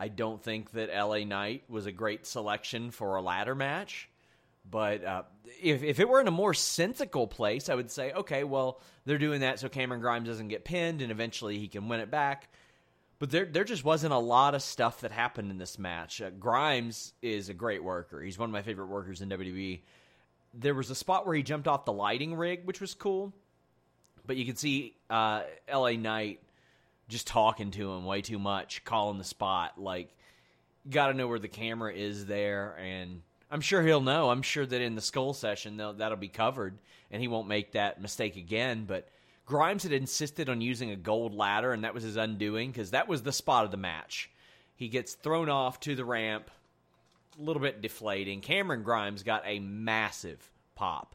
I 0.00 0.08
don't 0.08 0.42
think 0.42 0.72
that 0.72 0.90
LA 0.94 1.24
Knight 1.24 1.64
was 1.68 1.86
a 1.86 1.92
great 1.92 2.26
selection 2.26 2.90
for 2.90 3.16
a 3.16 3.22
ladder 3.22 3.54
match. 3.54 4.08
But 4.70 5.04
uh, 5.04 5.22
if, 5.62 5.82
if 5.82 5.98
it 5.98 6.08
were 6.08 6.20
in 6.20 6.28
a 6.28 6.32
more 6.32 6.52
sensical 6.52 7.26
place, 7.26 7.68
I 7.68 7.74
would 7.74 7.90
say, 7.90 8.12
okay, 8.12 8.44
well, 8.44 8.80
they're 9.06 9.18
doing 9.18 9.40
that 9.40 9.58
so 9.58 9.68
Cameron 9.68 10.00
Grimes 10.00 10.28
doesn't 10.28 10.48
get 10.48 10.64
pinned 10.64 11.00
and 11.00 11.10
eventually 11.10 11.58
he 11.58 11.68
can 11.68 11.88
win 11.88 12.00
it 12.00 12.10
back. 12.10 12.48
But 13.18 13.30
there, 13.30 13.46
there 13.46 13.64
just 13.64 13.84
wasn't 13.84 14.12
a 14.12 14.18
lot 14.18 14.54
of 14.54 14.62
stuff 14.62 15.00
that 15.00 15.10
happened 15.10 15.50
in 15.50 15.58
this 15.58 15.78
match. 15.78 16.20
Uh, 16.20 16.30
Grimes 16.30 17.14
is 17.22 17.48
a 17.48 17.54
great 17.54 17.82
worker. 17.82 18.20
He's 18.20 18.38
one 18.38 18.50
of 18.50 18.52
my 18.52 18.62
favorite 18.62 18.86
workers 18.86 19.22
in 19.22 19.30
WWE. 19.30 19.80
There 20.54 20.74
was 20.74 20.90
a 20.90 20.94
spot 20.94 21.26
where 21.26 21.34
he 21.34 21.42
jumped 21.42 21.66
off 21.66 21.84
the 21.84 21.92
lighting 21.92 22.34
rig, 22.34 22.64
which 22.64 22.80
was 22.80 22.94
cool. 22.94 23.32
But 24.28 24.36
you 24.36 24.44
could 24.44 24.58
see 24.58 24.94
uh, 25.10 25.42
LA 25.72 25.92
Knight 25.92 26.40
just 27.08 27.26
talking 27.26 27.70
to 27.72 27.90
him 27.92 28.04
way 28.04 28.20
too 28.20 28.38
much, 28.38 28.84
calling 28.84 29.18
the 29.18 29.24
spot. 29.24 29.80
Like, 29.80 30.14
got 30.88 31.08
to 31.08 31.14
know 31.14 31.26
where 31.26 31.38
the 31.38 31.48
camera 31.48 31.92
is 31.92 32.26
there. 32.26 32.76
And 32.78 33.22
I'm 33.50 33.62
sure 33.62 33.82
he'll 33.82 34.02
know. 34.02 34.30
I'm 34.30 34.42
sure 34.42 34.66
that 34.66 34.80
in 34.82 34.94
the 34.94 35.00
skull 35.00 35.32
session 35.32 35.78
that'll 35.78 36.16
be 36.16 36.28
covered, 36.28 36.78
and 37.10 37.22
he 37.22 37.26
won't 37.26 37.48
make 37.48 37.72
that 37.72 38.02
mistake 38.02 38.36
again. 38.36 38.84
But 38.86 39.08
Grimes 39.46 39.84
had 39.84 39.92
insisted 39.92 40.50
on 40.50 40.60
using 40.60 40.90
a 40.90 40.96
gold 40.96 41.34
ladder, 41.34 41.72
and 41.72 41.84
that 41.84 41.94
was 41.94 42.02
his 42.04 42.16
undoing 42.16 42.70
because 42.70 42.90
that 42.90 43.08
was 43.08 43.22
the 43.22 43.32
spot 43.32 43.64
of 43.64 43.70
the 43.70 43.78
match. 43.78 44.30
He 44.76 44.88
gets 44.88 45.14
thrown 45.14 45.48
off 45.48 45.80
to 45.80 45.94
the 45.96 46.04
ramp, 46.04 46.50
a 47.38 47.42
little 47.42 47.62
bit 47.62 47.80
deflating. 47.80 48.42
Cameron 48.42 48.82
Grimes 48.82 49.22
got 49.22 49.42
a 49.46 49.58
massive 49.58 50.52
pop, 50.74 51.14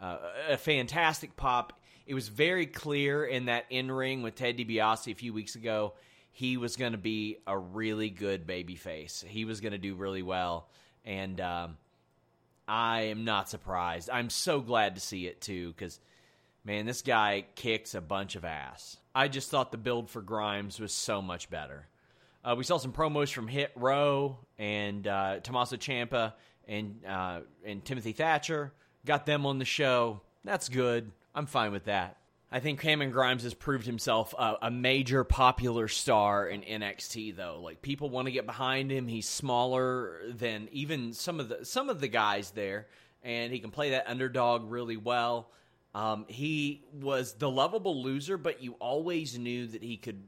uh, 0.00 0.16
a 0.48 0.56
fantastic 0.56 1.36
pop. 1.36 1.78
It 2.06 2.14
was 2.14 2.28
very 2.28 2.66
clear 2.66 3.24
in 3.24 3.46
that 3.46 3.66
in 3.70 3.90
ring 3.90 4.22
with 4.22 4.34
Ted 4.34 4.58
DiBiase 4.58 5.10
a 5.10 5.14
few 5.14 5.32
weeks 5.32 5.54
ago. 5.54 5.94
He 6.32 6.56
was 6.56 6.76
going 6.76 6.92
to 6.92 6.98
be 6.98 7.38
a 7.46 7.56
really 7.56 8.10
good 8.10 8.46
babyface. 8.46 9.24
He 9.24 9.44
was 9.44 9.60
going 9.60 9.72
to 9.72 9.78
do 9.78 9.94
really 9.94 10.22
well 10.22 10.68
and 11.04 11.40
um, 11.40 11.76
I 12.66 13.02
am 13.02 13.24
not 13.24 13.48
surprised. 13.48 14.10
I'm 14.10 14.30
so 14.30 14.60
glad 14.60 14.94
to 14.94 15.00
see 15.00 15.26
it 15.26 15.40
too 15.40 15.68
because, 15.68 16.00
man, 16.64 16.86
this 16.86 17.02
guy 17.02 17.44
kicks 17.54 17.94
a 17.94 18.00
bunch 18.00 18.36
of 18.36 18.44
ass. 18.44 18.96
I 19.14 19.28
just 19.28 19.50
thought 19.50 19.70
the 19.70 19.78
build 19.78 20.10
for 20.10 20.22
Grimes 20.22 20.80
was 20.80 20.92
so 20.92 21.22
much 21.22 21.50
better. 21.50 21.86
Uh, 22.44 22.54
we 22.56 22.64
saw 22.64 22.78
some 22.78 22.92
promos 22.92 23.32
from 23.32 23.48
Hit 23.48 23.72
Row 23.74 24.38
and 24.58 25.06
uh, 25.06 25.40
Tommaso 25.40 25.76
Ciampa 25.76 26.34
and 26.66 27.00
uh, 27.06 27.40
and 27.64 27.84
Timothy 27.84 28.12
Thatcher. 28.12 28.72
Got 29.06 29.26
them 29.26 29.46
on 29.46 29.58
the 29.58 29.64
show. 29.64 30.20
That's 30.44 30.68
good. 30.68 31.10
I'm 31.34 31.46
fine 31.46 31.72
with 31.72 31.84
that. 31.84 32.18
I 32.50 32.60
think 32.60 32.80
Cameron 32.80 33.10
Grimes 33.10 33.42
has 33.42 33.52
proved 33.52 33.84
himself 33.84 34.32
a, 34.38 34.56
a, 34.62 34.70
major 34.70 35.24
popular 35.24 35.88
star 35.88 36.46
in 36.46 36.60
NXT 36.62 37.34
though. 37.34 37.60
Like 37.60 37.82
people 37.82 38.10
want 38.10 38.26
to 38.26 38.32
get 38.32 38.46
behind 38.46 38.92
him. 38.92 39.08
He's 39.08 39.28
smaller 39.28 40.20
than 40.28 40.68
even 40.70 41.14
some 41.14 41.40
of 41.40 41.48
the 41.48 41.64
some 41.64 41.90
of 41.90 42.00
the 42.00 42.06
guys 42.06 42.52
there 42.52 42.86
and 43.24 43.52
he 43.52 43.58
can 43.58 43.70
play 43.70 43.90
that 43.90 44.06
underdog 44.06 44.70
really 44.70 44.96
well. 44.96 45.50
Um, 45.94 46.26
he 46.28 46.84
was 46.92 47.34
the 47.34 47.50
lovable 47.50 48.02
loser, 48.02 48.36
but 48.36 48.62
you 48.62 48.74
always 48.74 49.38
knew 49.38 49.66
that 49.66 49.82
he 49.82 49.96
could 49.96 50.22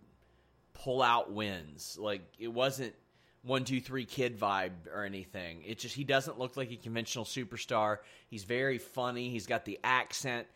pull 0.75 1.03
out 1.03 1.33
wins. 1.33 1.97
Like 2.01 2.23
it 2.41 2.49
wasn't 2.49 2.95
one, 3.43 3.65
two, 3.65 3.81
three 3.81 4.05
kid 4.05 4.39
vibe 4.39 4.89
or 4.93 5.05
anything. 5.05 5.63
It 5.65 5.79
just 5.79 5.95
he 5.95 6.03
doesn't 6.03 6.39
look 6.39 6.57
like 6.57 6.73
a 6.73 6.77
conventional 6.77 7.25
superstar. 7.25 7.99
He's 8.29 8.43
very 8.43 8.79
funny. 8.79 9.31
He's 9.31 9.47
got 9.47 9.65
the 9.65 9.79
accent 9.85 10.49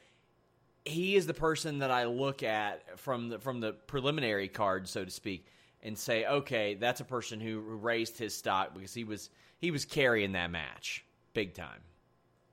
he 0.85 1.17
is 1.17 1.27
the 1.27 1.35
person 1.35 1.79
that 1.81 1.91
I 1.91 2.05
look 2.05 2.43
at 2.43 2.99
from 2.99 3.29
the 3.29 3.39
from 3.39 3.61
the 3.61 3.73
preliminary 3.73 4.49
card, 4.49 4.89
so 4.89 5.05
to 5.05 5.11
speak, 5.11 5.47
and 5.83 5.97
say, 5.99 6.25
okay, 6.27 6.75
that's 6.75 7.01
a 7.01 7.05
person 7.05 7.41
who 7.41 7.61
raised 7.61 8.19
his 8.19 8.35
stock 8.35 8.75
because 8.75 8.95
he 8.95 9.05
was 9.05 9.31
he 9.59 9.71
was 9.71 9.85
carrying 9.85 10.33
that 10.33 10.51
match 10.51 11.05
big 11.35 11.55
time. 11.55 11.81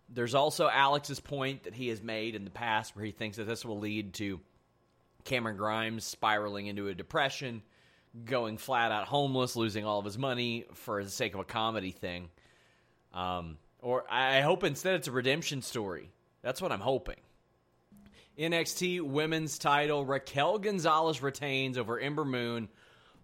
There's 0.10 0.36
also 0.36 0.70
Alex's 0.70 1.20
point 1.20 1.64
that 1.64 1.74
he 1.74 1.90
has 1.90 2.02
made 2.02 2.36
in 2.36 2.46
the 2.46 2.50
past 2.50 2.96
where 2.96 3.04
he 3.04 3.12
thinks 3.12 3.38
that 3.38 3.46
this 3.46 3.66
will 3.66 3.80
lead 3.80 4.14
to 4.16 4.40
Cameron 5.26 5.58
Grimes 5.58 6.06
spiraling 6.06 6.68
into 6.68 6.88
a 6.88 6.96
depression, 6.96 7.62
going 8.24 8.58
flat 8.58 8.92
out 8.92 9.08
homeless, 9.08 9.58
losing 9.58 9.86
all 9.86 10.00
of 10.00 10.06
his 10.06 10.18
money 10.18 10.66
for 10.74 11.04
the 11.04 11.10
sake 11.10 11.34
of 11.34 11.42
a 11.42 11.46
comedy 11.46 11.92
thing. 11.92 12.30
Um, 13.14 13.58
or 13.82 14.06
I 14.10 14.42
hope 14.42 14.64
instead 14.64 14.96
it's 14.96 15.10
a 15.10 15.12
redemption 15.12 15.62
story. 15.62 16.10
That's 16.42 16.62
what 16.62 16.72
I'm 16.72 16.80
hoping. 16.80 17.18
NXT 18.38 19.02
Women's 19.02 19.58
title. 19.58 20.06
Raquel 20.06 20.60
Gonzalez 20.60 21.24
retains 21.24 21.78
over 21.78 22.00
Ember 22.00 22.24
Moon. 22.24 22.70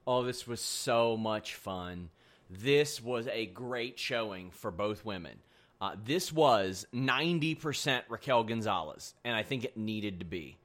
Oh, 0.08 0.24
this 0.24 0.48
was 0.48 0.60
so 0.60 1.16
much 1.16 1.54
fun. 1.54 2.10
This 2.50 3.02
was 3.02 3.28
a 3.28 3.46
great 3.46 4.00
showing 4.00 4.50
for 4.50 4.72
both 4.72 5.06
women. 5.06 5.38
Uh, 5.80 5.96
this 6.04 6.32
was 6.34 6.88
90% 6.94 8.04
Raquel 8.10 8.44
Gonzalez, 8.44 9.14
and 9.24 9.36
I 9.36 9.44
think 9.44 9.66
it 9.66 9.78
needed 9.78 10.20
to 10.20 10.26
be. 10.26 10.58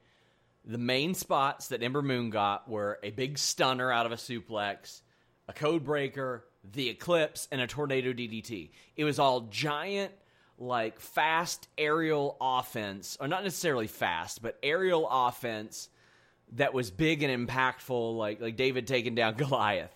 The 0.65 0.77
main 0.77 1.13
spots 1.13 1.67
that 1.67 1.83
Ember 1.83 2.01
Moon 2.01 2.31
got 2.31 2.67
were 2.67 2.99
a 3.03 3.11
big 3.11 3.37
stunner 3.37 3.91
out 3.91 4.05
of 4.07 4.11
a 4.11 4.15
suplex, 4.15 5.01
a 5.47 5.53
code 5.53 5.83
breaker, 5.83 6.43
the 6.73 6.89
eclipse, 6.89 7.47
and 7.51 7.61
a 7.61 7.67
tornado 7.67 8.13
DDT. 8.13 8.69
It 8.95 9.03
was 9.03 9.19
all 9.19 9.41
giant 9.41 10.11
like 10.59 10.99
fast 10.99 11.67
aerial 11.77 12.35
offense, 12.39 13.17
or 13.19 13.27
not 13.27 13.43
necessarily 13.43 13.87
fast, 13.87 14.41
but 14.41 14.57
aerial 14.61 15.07
offense 15.09 15.89
that 16.53 16.73
was 16.73 16.91
big 16.91 17.23
and 17.23 17.47
impactful, 17.47 18.17
like 18.17 18.41
like 18.41 18.57
David 18.57 18.85
taking 18.85 19.15
down 19.15 19.33
Goliath. 19.37 19.95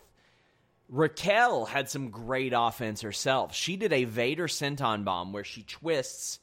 Raquel 0.89 1.65
had 1.65 1.89
some 1.89 2.09
great 2.09 2.53
offense 2.55 3.01
herself. 3.01 3.53
She 3.55 3.77
did 3.77 3.93
a 3.93 4.03
Vader 4.03 4.47
senton 4.47 5.03
bomb 5.03 5.33
where 5.33 5.43
she 5.43 5.63
twists 5.63 6.39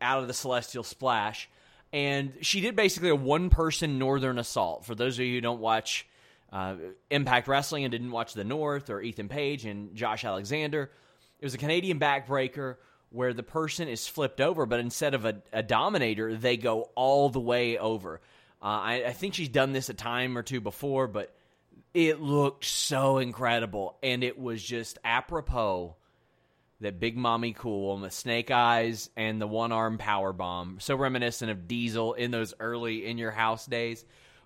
out 0.00 0.20
of 0.20 0.28
the 0.28 0.34
celestial 0.34 0.84
splash, 0.84 1.48
and 1.92 2.32
she 2.40 2.60
did 2.60 2.76
basically 2.76 3.10
a 3.10 3.16
one 3.16 3.50
person 3.50 3.98
northern 3.98 4.38
assault. 4.38 4.84
For 4.84 4.94
those 4.94 5.18
of 5.18 5.24
you 5.24 5.34
who 5.34 5.40
don't 5.40 5.60
watch 5.60 6.06
uh, 6.52 6.76
Impact 7.10 7.48
Wrestling 7.48 7.84
and 7.84 7.92
didn't 7.92 8.10
watch 8.10 8.34
the 8.34 8.44
North 8.44 8.88
or 8.88 9.02
Ethan 9.02 9.28
Page 9.28 9.64
and 9.64 9.94
Josh 9.94 10.24
Alexander, 10.24 10.90
it 11.38 11.44
was 11.44 11.54
a 11.54 11.58
Canadian 11.58 11.98
backbreaker 11.98 12.76
where 13.12 13.34
the 13.34 13.42
person 13.42 13.88
is 13.88 14.08
flipped 14.08 14.40
over, 14.40 14.66
but 14.66 14.80
instead 14.80 15.14
of 15.14 15.24
a, 15.24 15.42
a 15.52 15.62
dominator, 15.62 16.34
they 16.36 16.56
go 16.56 16.90
all 16.94 17.28
the 17.28 17.40
way 17.40 17.78
over. 17.78 18.20
Uh, 18.62 18.66
I, 18.66 19.04
I, 19.08 19.12
think 19.12 19.34
she's 19.34 19.48
done 19.48 19.72
this 19.72 19.88
a 19.88 19.94
time 19.94 20.38
or 20.38 20.42
two 20.42 20.60
before, 20.60 21.08
but 21.08 21.34
it 21.92 22.20
looked 22.20 22.64
so 22.64 23.18
incredible, 23.18 23.98
and 24.02 24.24
it 24.24 24.38
was 24.38 24.62
just 24.62 24.98
apropos 25.04 25.96
that 26.80 26.98
Big 26.98 27.16
Mami 27.16 27.54
Cool 27.54 27.94
and 27.94 28.04
the 28.04 28.10
Snake 28.10 28.50
Eyes 28.50 29.10
and 29.16 29.40
the 29.40 29.46
one 29.46 29.72
arm 29.72 29.98
power 29.98 30.32
bomb, 30.32 30.78
so 30.80 30.96
reminiscent 30.96 31.50
of 31.50 31.68
Diesel 31.68 32.14
in 32.14 32.30
those 32.30 32.54
early 32.60 33.06
in 33.06 33.18
your 33.18 33.30
house 33.30 33.66
days. 33.66 34.04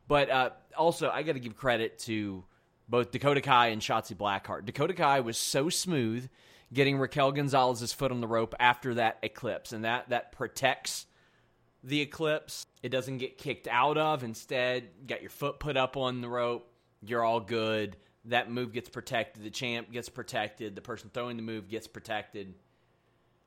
But 0.09 0.31
uh, 0.31 0.51
also, 0.77 1.11
I 1.11 1.23
got 1.23 1.33
to 1.35 1.41
give 1.41 1.57
credit 1.57 1.99
to 2.01 2.45
both 2.89 3.11
Dakota 3.11 3.41
Kai 3.41 3.69
and 3.69 3.83
Shotzi 3.83 4.17
Blackheart. 4.17 4.65
Dakota 4.65 4.95
Kai 4.95 5.21
was 5.21 5.39
so 5.39 5.69
smooth 5.69 6.29
getting 6.73 6.99
Raquel 6.99 7.33
Gonzalez's 7.33 7.93
foot 7.93 8.11
on 8.11 8.21
the 8.21 8.27
rope 8.27 8.55
after 8.59 8.95
that 8.95 9.19
eclipse, 9.23 9.73
and 9.73 9.85
that 9.85 10.09
that 10.11 10.33
protects 10.33 11.07
the 11.87 12.01
Eclipse. 12.01 12.67
It 12.83 12.91
doesn't 12.91 13.19
get 13.19 13.39
kicked 13.39 13.69
out 13.69 13.97
of. 13.97 14.25
Instead, 14.25 14.89
got 15.07 15.23
your 15.23 15.31
foot 15.31 15.59
put 15.61 15.77
up 15.77 15.97
on 15.97 16.21
the 16.21 16.29
rope. 16.29 16.69
You're 17.05 17.25
all 17.25 17.41
good. 17.41 17.97
That 18.27 18.51
move 18.51 18.73
gets 18.73 18.89
protected. 18.89 19.45
The 19.45 19.51
champ 19.51 19.93
gets 19.93 20.09
protected. 20.09 20.75
The 20.75 20.81
person 20.81 21.11
throwing 21.15 21.37
the 21.37 21.43
move 21.43 21.69
gets 21.69 21.87
protected. 21.87 22.55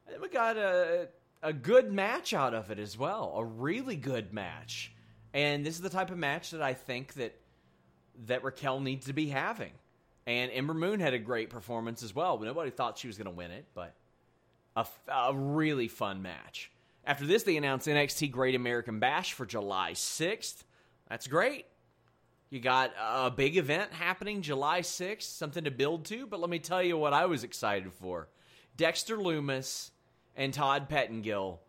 And 0.08 0.22
we 0.22 0.30
got 0.30 0.58
a 0.58 1.10
a 1.42 1.54
good 1.54 1.92
match 1.92 2.34
out 2.34 2.54
of 2.54 2.72
it 2.72 2.80
as 2.80 2.98
well. 2.98 3.34
A 3.38 3.44
really 3.44 3.96
good 3.96 4.34
match. 4.34 4.94
And 5.34 5.66
this 5.66 5.76
is 5.76 5.82
the 5.82 5.90
type 5.90 6.12
of 6.12 6.18
match 6.18 6.52
that 6.52 6.62
I 6.62 6.74
think 6.74 7.14
that 7.16 7.36
that 8.26 8.44
Raquel 8.44 8.80
needs 8.80 9.06
to 9.08 9.14
be 9.14 9.28
having. 9.28 9.72
And 10.28 10.52
Ember 10.52 10.74
Moon 10.74 11.00
had 11.00 11.14
a 11.14 11.20
great 11.20 11.50
performance 11.50 12.04
as 12.04 12.14
well. 12.14 12.38
Nobody 12.38 12.72
thought 12.72 12.98
she 12.98 13.08
was 13.08 13.18
going 13.18 13.26
to 13.26 13.32
win 13.32 13.52
it, 13.52 13.66
but 13.74 13.96
a, 14.76 14.86
a 15.12 15.34
really 15.34 15.88
fun 15.88 16.22
match. 16.22 16.72
After 17.06 17.26
this, 17.26 17.44
they 17.44 17.58
announced 17.58 17.88
NXT 17.88 18.32
Great 18.32 18.56
American 18.56 19.00
Bash 19.00 19.34
for 19.34 19.46
July 19.46 19.94
6th. 19.94 20.64
That's 21.08 21.28
great. 21.28 21.66
You 22.50 22.60
got 22.60 22.94
a 23.00 23.32
big 23.32 23.58
event 23.58 23.92
happening 23.92 24.42
July 24.42 24.82
6th, 24.82 25.24
something 25.24 25.64
to 25.64 25.72
build 25.72 26.06
to. 26.06 26.28
But 26.28 26.40
let 26.40 26.50
me 26.50 26.60
tell 26.60 26.82
you 26.82 26.98
what 26.98 27.14
I 27.14 27.26
was 27.26 27.44
excited 27.44 27.94
for 27.94 28.28
Dexter 28.76 29.18
Lumis 29.18 29.92
and 30.36 30.54
Todd 30.54 30.90
Pettengill 30.90 31.60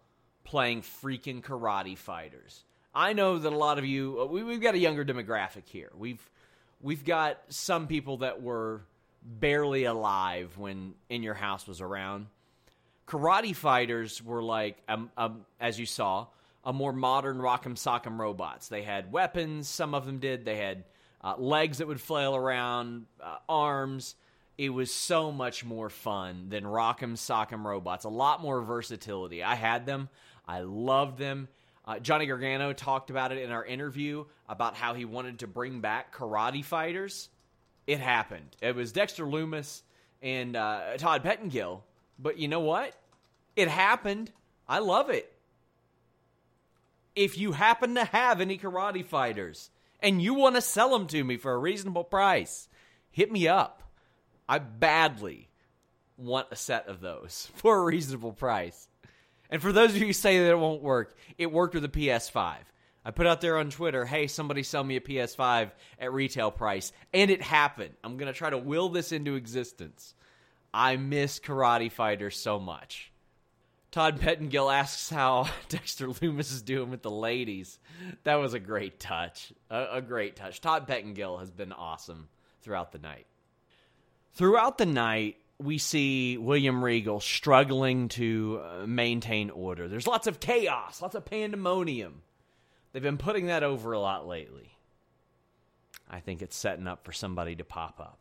playing 0.45 0.83
freaking 0.83 1.43
karate 1.43 1.97
fighters. 1.97 2.65
I 2.95 3.13
know 3.13 3.39
that 3.39 3.53
a 3.53 3.57
lot 3.57 3.79
of 3.79 3.85
you, 3.85 4.21
uh, 4.21 4.25
we, 4.27 4.43
we've 4.43 4.61
got 4.61 4.75
a 4.75 4.79
younger 4.79 5.05
demographic 5.05 5.67
here. 5.67 5.91
We've 5.97 6.29
we've 6.81 7.05
got 7.05 7.39
some 7.49 7.87
people 7.87 8.19
that 8.19 8.43
were 8.43 8.83
barely 9.23 9.85
alive 9.85 10.57
when 10.57 10.95
In 11.09 11.23
Your 11.23 11.35
House 11.35 11.67
was 11.67 11.81
around. 11.81 12.27
Karate 13.07 13.55
fighters 13.55 14.23
were 14.23 14.43
like, 14.43 14.79
um, 14.89 15.11
um, 15.17 15.45
as 15.61 15.79
you 15.79 15.87
saw, 15.87 16.27
a 16.65 16.73
more 16.73 16.93
modern 16.93 17.39
Rock'em 17.39 17.75
Sock'em 17.75 18.19
robots. 18.19 18.69
They 18.69 18.83
had 18.83 19.13
weapons, 19.13 19.69
some 19.69 19.95
of 19.95 20.07
them 20.07 20.19
did. 20.19 20.45
They 20.45 20.57
had 20.57 20.85
uh, 21.23 21.35
legs 21.37 21.79
that 21.79 21.87
would 21.89 22.01
flail 22.01 22.37
around, 22.37 23.07
uh, 23.23 23.37
arms. 23.49 24.15
It 24.57 24.71
was 24.71 24.93
so 24.93 25.33
much 25.33 25.65
more 25.65 25.91
fun 25.91 26.51
than 26.51 26.65
Rock'em 26.65 27.15
Sock'em 27.15 27.65
robots. 27.65 28.05
A 28.05 28.11
lot 28.11 28.43
more 28.43 28.61
versatility. 28.61 29.43
I 29.43 29.55
had 29.55 29.87
them. 29.87 30.09
I 30.47 30.61
loved 30.61 31.19
them. 31.19 31.49
Uh, 31.91 31.99
Johnny 31.99 32.27
Gargano 32.27 32.73
talked 32.73 33.11
about 33.11 33.33
it 33.33 33.39
in 33.39 33.51
our 33.51 33.65
interview 33.65 34.25
about 34.49 34.77
how 34.77 34.95
he 34.95 35.05
wanted 35.05 35.41
to 35.41 35.49
bring 35.49 35.81
back 35.81 36.15
karate 36.15 36.65
fighters. 36.65 37.31
It 37.85 37.99
happened. 37.99 38.55
It 38.63 38.77
was 38.77 38.93
Dexter 38.93 39.27
Lumis 39.27 39.83
and 40.23 40.55
uh, 40.55 40.97
Todd 40.99 41.25
Pettengill. 41.25 41.83
But 42.17 42.39
you 42.39 42.47
know 42.47 42.61
what? 42.61 42.95
It 43.57 43.67
happened. 43.67 44.31
I 44.69 44.79
love 44.79 45.11
it. 45.11 45.33
If 47.17 47.37
you 47.37 47.51
happen 47.51 47.97
to 47.97 48.05
have 48.05 48.41
any 48.41 48.57
karate 48.57 49.05
fighters 49.05 49.71
and 49.99 50.23
you 50.23 50.35
want 50.35 50.55
to 50.55 50.63
sell 50.63 50.91
them 50.91 51.09
to 51.09 51.25
me 51.25 51.39
for 51.39 51.53
a 51.53 51.59
reasonable 51.59 52.05
price, 52.05 52.69
hit 53.11 53.33
me 53.33 53.49
up. 53.49 53.83
I 54.49 54.61
badly 54.61 55.49
want 56.17 56.47
a 56.53 56.57
set 56.57 56.87
of 56.87 57.01
those 57.01 57.51
for 57.57 57.79
a 57.79 57.83
reasonable 57.83 58.33
price. 58.33 58.87
And 59.51 59.61
for 59.61 59.73
those 59.73 59.91
of 59.91 59.97
you 59.97 60.07
who 60.07 60.13
say 60.13 60.39
that 60.39 60.51
it 60.51 60.59
won't 60.59 60.83
work, 60.83 61.17
it 61.37 61.51
worked 61.51 61.75
with 61.75 61.85
a 61.85 61.89
PS5. 61.89 62.57
I 63.05 63.11
put 63.11 63.27
out 63.27 63.41
there 63.41 63.57
on 63.59 63.71
Twitter, 63.71 64.05
hey, 64.05 64.27
somebody 64.27 64.63
sell 64.63 64.85
me 64.85 64.97
a 64.97 65.01
PS5 65.01 65.71
at 65.99 66.13
retail 66.13 66.51
price. 66.51 66.93
And 67.13 67.31
it 67.31 67.43
happened. 67.43 67.95
I'm 68.05 68.17
going 68.17 68.33
to 68.33 68.39
try 68.39 68.51
to 68.51 68.59
will 68.59 68.89
this 68.89 69.11
into 69.11 69.35
existence. 69.35 70.15
I 70.73 70.97
miss 70.97 71.41
Karate 71.41 71.91
Fighter 71.91 72.31
so 72.31 72.59
much. 72.61 73.11
Todd 73.91 74.21
Pettengill 74.21 74.71
asks 74.71 75.11
how 75.11 75.49
Dexter 75.69 76.07
Lumis 76.09 76.53
is 76.53 76.63
doing 76.63 76.91
with 76.91 77.03
the 77.03 77.11
ladies. 77.11 77.79
That 78.23 78.37
was 78.37 78.55
a 78.55 78.61
great 78.61 79.01
touch. 79.01 79.53
A, 79.69 79.87
a 79.95 80.03
great 80.03 80.37
touch. 80.37 80.61
Todd 80.61 80.87
Pettengill 80.87 81.39
has 81.39 81.51
been 81.51 81.73
awesome 81.73 82.29
throughout 82.63 82.93
the 82.93 82.99
night. 82.99 83.27
Throughout 84.35 84.79
the 84.79 84.87
night, 84.87 85.39
we 85.61 85.79
see 85.79 86.39
William 86.39 86.83
Regal 86.83 87.21
struggling 87.21 88.09
to 88.11 88.63
uh, 88.65 88.87
maintain 88.87 89.51
order. 89.51 89.89
There's 89.89 90.07
lots 90.07 90.27
of 90.27 90.41
chaos, 90.41 91.03
lots 91.03 91.15
of 91.15 91.25
pandemonium. 91.25 92.23
They've 92.93 93.03
been 93.03 93.19
putting 93.19 93.47
that 93.47 93.63
over 93.63 93.93
a 93.93 94.01
lot 94.01 94.27
lately. 94.27 94.73
I 96.11 96.21
think 96.21 96.43
it's 96.43 96.57
setting 96.57 96.89
up 96.89 97.05
for 97.05 97.13
somebody 97.13 97.57
to 97.57 97.65
pop 97.65 98.01
up. 98.01 98.19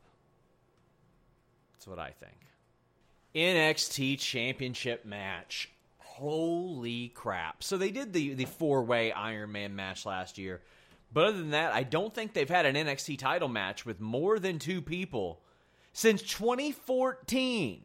That's 1.73 1.87
what 1.87 1.97
I 1.97 2.11
think. 2.11 2.35
NXT 3.33 4.19
Championship 4.19 5.05
match. 5.05 5.71
Holy 5.97 7.07
crap. 7.09 7.63
So 7.63 7.77
they 7.77 7.91
did 7.91 8.11
the, 8.11 8.33
the 8.33 8.45
four 8.45 8.83
way 8.83 9.11
Iron 9.11 9.51
Man 9.53 9.75
match 9.75 10.05
last 10.05 10.37
year. 10.37 10.61
But 11.11 11.25
other 11.25 11.37
than 11.37 11.51
that, 11.51 11.73
I 11.73 11.83
don't 11.83 12.13
think 12.13 12.33
they've 12.33 12.49
had 12.49 12.65
an 12.65 12.75
NXT 12.75 13.17
title 13.17 13.47
match 13.47 13.85
with 13.85 13.99
more 13.99 14.37
than 14.37 14.59
two 14.59 14.81
people 14.81 15.41
since 15.99 16.21
2014. 16.21 17.81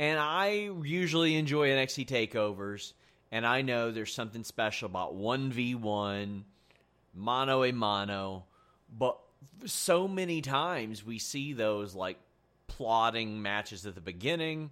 And 0.00 0.18
I 0.18 0.70
usually 0.82 1.36
enjoy 1.36 1.68
NXT 1.68 2.08
takeovers, 2.08 2.92
and 3.30 3.46
I 3.46 3.62
know 3.62 3.92
there's 3.92 4.12
something 4.12 4.42
special 4.42 4.86
about 4.86 5.16
1v1, 5.16 6.42
mano 7.14 7.62
a 7.62 7.70
mano, 7.70 8.46
but 8.98 9.16
so 9.64 10.08
many 10.08 10.42
times 10.42 11.06
we 11.06 11.20
see 11.20 11.52
those 11.52 11.94
like 11.94 12.18
plotting 12.66 13.40
matches 13.40 13.86
at 13.86 13.94
the 13.94 14.00
beginning 14.00 14.70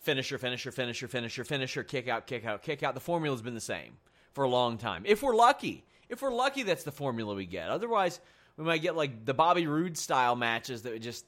finisher, 0.00 0.38
finisher, 0.38 0.72
finisher, 0.72 1.06
finisher, 1.06 1.44
finisher, 1.44 1.84
kick 1.84 2.08
out, 2.08 2.26
kick 2.26 2.44
out, 2.44 2.62
kick 2.62 2.82
out. 2.82 2.94
The 2.94 3.00
formula's 3.00 3.42
been 3.42 3.54
the 3.54 3.60
same 3.60 3.92
for 4.32 4.42
a 4.42 4.48
long 4.48 4.76
time. 4.76 5.04
If 5.06 5.22
we're 5.22 5.36
lucky, 5.36 5.84
if 6.08 6.20
we're 6.20 6.34
lucky, 6.34 6.64
that's 6.64 6.82
the 6.82 6.90
formula 6.90 7.34
we 7.34 7.46
get. 7.46 7.68
Otherwise, 7.68 8.18
we 8.56 8.64
might 8.64 8.82
get 8.82 8.96
like 8.96 9.24
the 9.24 9.34
Bobby 9.34 9.68
Roode 9.68 9.96
style 9.96 10.34
matches 10.34 10.82
that 10.82 10.94
would 10.94 11.02
just 11.02 11.24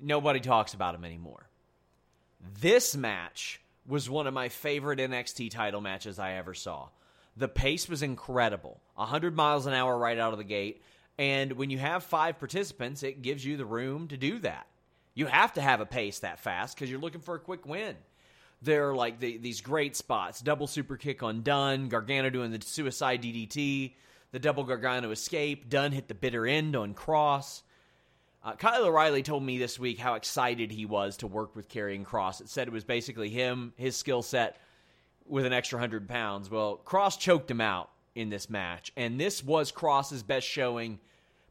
nobody 0.00 0.40
talks 0.40 0.74
about 0.74 0.94
him 0.94 1.04
anymore. 1.04 1.48
This 2.60 2.96
match 2.96 3.60
was 3.86 4.08
one 4.08 4.26
of 4.26 4.34
my 4.34 4.48
favorite 4.48 4.98
NXT 4.98 5.50
title 5.50 5.80
matches 5.80 6.18
I 6.18 6.34
ever 6.34 6.54
saw. 6.54 6.88
The 7.36 7.48
pace 7.48 7.88
was 7.88 8.02
incredible 8.02 8.80
100 8.94 9.34
miles 9.34 9.66
an 9.66 9.72
hour 9.72 9.96
right 9.96 10.18
out 10.18 10.32
of 10.32 10.38
the 10.38 10.44
gate. 10.44 10.82
And 11.18 11.52
when 11.52 11.70
you 11.70 11.78
have 11.78 12.04
five 12.04 12.38
participants, 12.38 13.02
it 13.02 13.22
gives 13.22 13.44
you 13.44 13.56
the 13.56 13.66
room 13.66 14.08
to 14.08 14.16
do 14.16 14.38
that. 14.40 14.66
You 15.14 15.26
have 15.26 15.52
to 15.54 15.60
have 15.60 15.80
a 15.80 15.86
pace 15.86 16.20
that 16.20 16.40
fast 16.40 16.76
because 16.76 16.90
you're 16.90 17.00
looking 17.00 17.20
for 17.20 17.34
a 17.34 17.40
quick 17.40 17.66
win. 17.66 17.96
There 18.62 18.90
are 18.90 18.94
like 18.94 19.20
the, 19.20 19.38
these 19.38 19.60
great 19.60 19.96
spots 19.96 20.40
double 20.40 20.66
super 20.66 20.96
kick 20.96 21.22
on 21.22 21.42
Dunne, 21.42 21.88
Gargano 21.88 22.30
doing 22.30 22.50
the 22.50 22.60
suicide 22.62 23.22
DDT, 23.22 23.94
the 24.32 24.38
double 24.38 24.64
Gargano 24.64 25.10
escape, 25.10 25.68
Dunne 25.68 25.92
hit 25.92 26.08
the 26.08 26.14
bitter 26.14 26.46
end 26.46 26.76
on 26.76 26.94
Kross. 26.94 27.62
Uh, 28.42 28.54
Kyle 28.54 28.86
O'Reilly 28.86 29.22
told 29.22 29.42
me 29.42 29.58
this 29.58 29.78
week 29.78 29.98
how 29.98 30.14
excited 30.14 30.72
he 30.72 30.86
was 30.86 31.18
to 31.18 31.26
work 31.26 31.54
with 31.54 31.68
Karrion 31.68 32.04
Kross. 32.04 32.40
It 32.40 32.48
said 32.48 32.68
it 32.68 32.72
was 32.72 32.84
basically 32.84 33.28
him, 33.28 33.74
his 33.76 33.96
skill 33.96 34.22
set, 34.22 34.58
with 35.26 35.44
an 35.44 35.52
extra 35.52 35.76
100 35.76 36.08
pounds. 36.08 36.50
Well, 36.50 36.80
Kross 36.84 37.18
choked 37.18 37.50
him 37.50 37.60
out 37.60 37.90
in 38.14 38.30
this 38.30 38.48
match, 38.48 38.92
and 38.96 39.20
this 39.20 39.44
was 39.44 39.70
Kross's 39.70 40.22
best 40.22 40.46
showing 40.46 40.98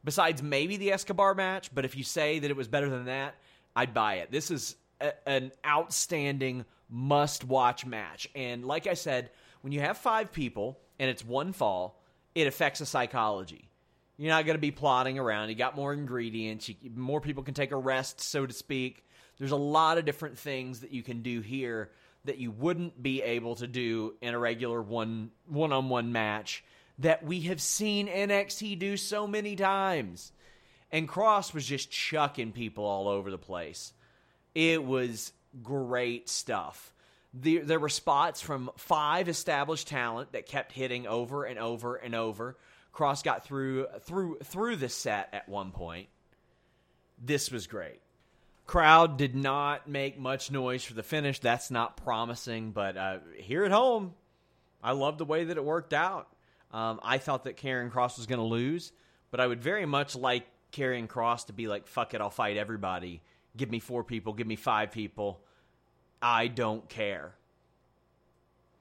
besides 0.04 0.42
maybe 0.42 0.78
the 0.78 0.92
Escobar 0.92 1.36
match. 1.36 1.74
But 1.74 1.86
if 1.86 1.96
you 1.96 2.04
say 2.04 2.40
that 2.40 2.50
it 2.50 2.58
was 2.58 2.68
better 2.68 2.90
than 2.90 3.06
that, 3.06 3.36
I'd 3.76 3.94
buy 3.94 4.16
it. 4.16 4.32
This 4.32 4.50
is 4.50 4.76
a, 5.00 5.14
an 5.30 5.52
outstanding 5.66 6.66
must 6.90 7.44
watch 7.44 7.86
match. 7.86 8.28
And 8.34 8.66
like 8.66 8.88
I 8.88 8.96
said, 8.96 9.30
when 9.62 9.72
you 9.74 9.82
have 9.82 9.98
five 9.98 10.32
people 10.32 10.80
and 10.98 11.10
it's 11.10 11.24
one 11.24 11.54
fall, 11.54 12.02
it 12.34 12.48
affects 12.48 12.80
the 12.80 12.86
psychology. 12.86 13.69
You're 14.20 14.34
not 14.34 14.46
going 14.46 14.58
to 14.58 14.62
be 14.62 14.72
plotting 14.72 15.18
around. 15.18 15.48
You 15.48 15.56
got 15.56 15.78
more 15.78 15.94
ingredients. 15.94 16.68
You, 16.68 16.76
more 16.94 17.22
people 17.22 17.42
can 17.42 17.54
take 17.54 17.72
a 17.72 17.78
rest, 17.78 18.20
so 18.20 18.46
to 18.46 18.52
speak. 18.54 19.08
There's 19.38 19.52
a 19.52 19.56
lot 19.56 19.98
of 19.98 20.04
different 20.04 20.38
things 20.38 20.82
that 20.82 20.92
you 20.92 21.02
can 21.02 21.22
do 21.22 21.40
here 21.40 21.90
that 22.26 22.38
you 22.38 22.52
wouldn't 22.52 23.02
be 23.02 23.22
able 23.22 23.56
to 23.56 23.66
do 23.66 24.16
in 24.22 24.34
a 24.34 24.40
regular 24.40 24.82
one 24.82 25.32
one 25.48 25.72
on 25.72 25.88
one 25.88 26.12
match 26.12 26.66
that 26.98 27.24
we 27.24 27.40
have 27.44 27.62
seen 27.62 28.10
NXT 28.10 28.78
do 28.78 28.98
so 28.98 29.26
many 29.26 29.56
times. 29.56 30.34
And 30.92 31.08
Kross 31.08 31.54
was 31.54 31.66
just 31.66 31.90
chucking 31.90 32.52
people 32.52 32.84
all 32.84 33.08
over 33.08 33.32
the 33.32 33.38
place. 33.38 33.94
It 34.54 34.84
was 34.84 35.32
great 35.64 36.28
stuff. 36.28 36.94
The, 37.34 37.60
there 37.60 37.80
were 37.80 37.88
spots 37.88 38.42
from 38.42 38.70
five 38.76 39.30
established 39.30 39.88
talent 39.88 40.34
that 40.34 40.46
kept 40.46 40.74
hitting 40.74 41.08
over 41.08 41.46
and 41.46 41.58
over 41.58 41.96
and 41.96 42.14
over. 42.14 42.58
Kross 42.94 43.24
got 43.24 43.46
through 43.46 43.88
through 44.02 44.40
through 44.44 44.76
the 44.76 44.90
set 44.90 45.30
at 45.34 45.48
one 45.48 45.72
point. 45.72 46.08
This 47.24 47.52
was 47.52 47.68
great. 47.68 48.00
Crowd 48.66 49.18
did 49.18 49.36
not 49.36 49.90
make 49.90 50.20
much 50.20 50.52
noise 50.52 50.84
for 50.84 50.94
the 50.94 51.04
finish. 51.04 51.40
That's 51.40 51.72
not 51.72 51.98
promising, 51.98 52.72
but 52.72 52.98
uh, 52.98 53.18
here 53.38 53.64
at 53.66 53.72
home, 53.72 54.14
I 54.84 54.92
love 54.92 55.18
the 55.18 55.26
way 55.26 55.46
that 55.46 55.58
it 55.58 55.64
worked 55.64 55.94
out. 55.94 56.28
Um, 56.72 57.00
I 57.02 57.18
thought 57.18 57.46
that 57.46 57.58
Karrion 57.58 57.92
Kross 57.92 58.18
was 58.18 58.28
going 58.28 58.40
to 58.40 58.46
lose, 58.46 58.92
but 59.32 59.40
I 59.40 59.48
would 59.48 59.60
very 59.60 59.88
much 59.88 60.16
like 60.16 60.46
Karrion 60.72 61.08
Kross 61.08 61.48
to 61.48 61.54
be 61.54 61.68
like, 61.68 61.88
"Fuck 61.88 62.14
it, 62.14 62.22
I'll 62.22 62.30
fight 62.30 62.58
everybody. 62.58 63.22
Give 63.58 63.72
me 63.72 63.80
four 63.80 64.04
people, 64.04 64.34
give 64.34 64.48
me 64.48 64.56
five 64.56 64.92
people. 64.92 65.42
I 66.22 66.48
don't 66.48 66.88
care." 66.90 67.34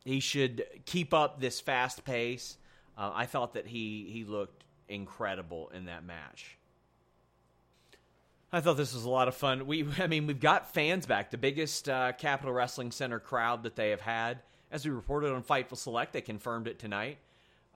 he 0.08 0.20
should 0.20 0.64
keep 0.86 1.12
up 1.12 1.38
this 1.38 1.60
fast 1.60 2.04
pace. 2.04 2.56
Uh, 2.98 3.12
I 3.14 3.26
thought 3.26 3.54
that 3.54 3.66
he 3.66 4.10
he 4.12 4.24
looked 4.24 4.64
incredible 4.88 5.70
in 5.72 5.86
that 5.86 6.04
match. 6.04 6.58
I 8.50 8.60
thought 8.60 8.76
this 8.78 8.94
was 8.94 9.04
a 9.04 9.10
lot 9.10 9.28
of 9.28 9.34
fun. 9.34 9.66
We, 9.66 9.86
I 9.98 10.06
mean, 10.06 10.26
we've 10.26 10.40
got 10.40 10.74
fans 10.74 11.06
back, 11.06 11.30
the 11.30 11.38
biggest 11.38 11.88
uh, 11.88 12.12
Capitol 12.12 12.52
Wrestling 12.52 12.90
Center 12.90 13.20
crowd 13.20 13.62
that 13.62 13.76
they 13.76 13.90
have 13.90 14.00
had. 14.00 14.40
As 14.70 14.84
we 14.84 14.90
reported 14.90 15.32
on 15.32 15.42
Fightful 15.42 15.76
Select, 15.76 16.12
they 16.12 16.20
confirmed 16.20 16.66
it 16.66 16.78
tonight. 16.78 17.18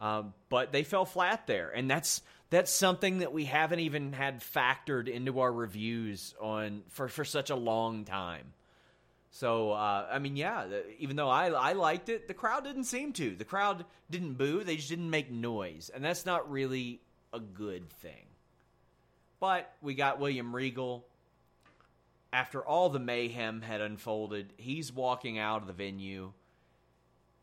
Um, 0.01 0.35
but 0.49 0.73
they 0.73 0.83
fell 0.83 1.05
flat 1.05 1.47
there, 1.47 1.71
and 1.71 1.89
that's 1.89 2.23
that's 2.51 2.75
something 2.75 3.19
that 3.19 3.33
we 3.33 3.45
haven't 3.45 3.79
even 3.81 4.13
had 4.13 4.41
factored 4.41 5.09
into 5.09 5.39
our 5.39 5.53
reviews 5.53 6.35
on 6.41 6.83
for 6.89 7.07
for 7.07 7.25
such 7.25 7.51
a 7.51 7.57
long 7.57 8.05
time. 8.05 8.53
So 9.33 9.73
uh, 9.73 10.07
I 10.11 10.19
mean, 10.19 10.37
yeah, 10.37 10.67
even 10.99 11.17
though 11.17 11.31
I 11.31 11.49
I 11.49 11.73
liked 11.73 12.09
it, 12.09 12.29
the 12.29 12.35
crowd 12.35 12.65
didn't 12.65 12.85
seem 12.85 13.13
to. 13.15 13.35
The 13.35 13.45
crowd 13.45 13.85
didn't 14.11 14.35
boo; 14.35 14.63
they 14.63 14.77
just 14.77 14.91
didn't 14.91 15.11
make 15.11 15.31
noise, 15.31 15.91
and 15.93 16.05
that's 16.05 16.27
not 16.27 16.51
really 16.51 17.01
a 17.33 17.41
good 17.41 17.91
thing. 17.91 18.27
But 19.41 19.73
we 19.81 19.95
got 19.95 20.21
William 20.21 20.55
Regal. 20.55 21.07
After 22.33 22.65
all 22.65 22.89
the 22.89 22.99
mayhem 22.99 23.61
had 23.61 23.81
unfolded, 23.81 24.53
he's 24.57 24.93
walking 24.93 25.39
out 25.39 25.61
of 25.61 25.67
the 25.67 25.75
venue 25.75 26.33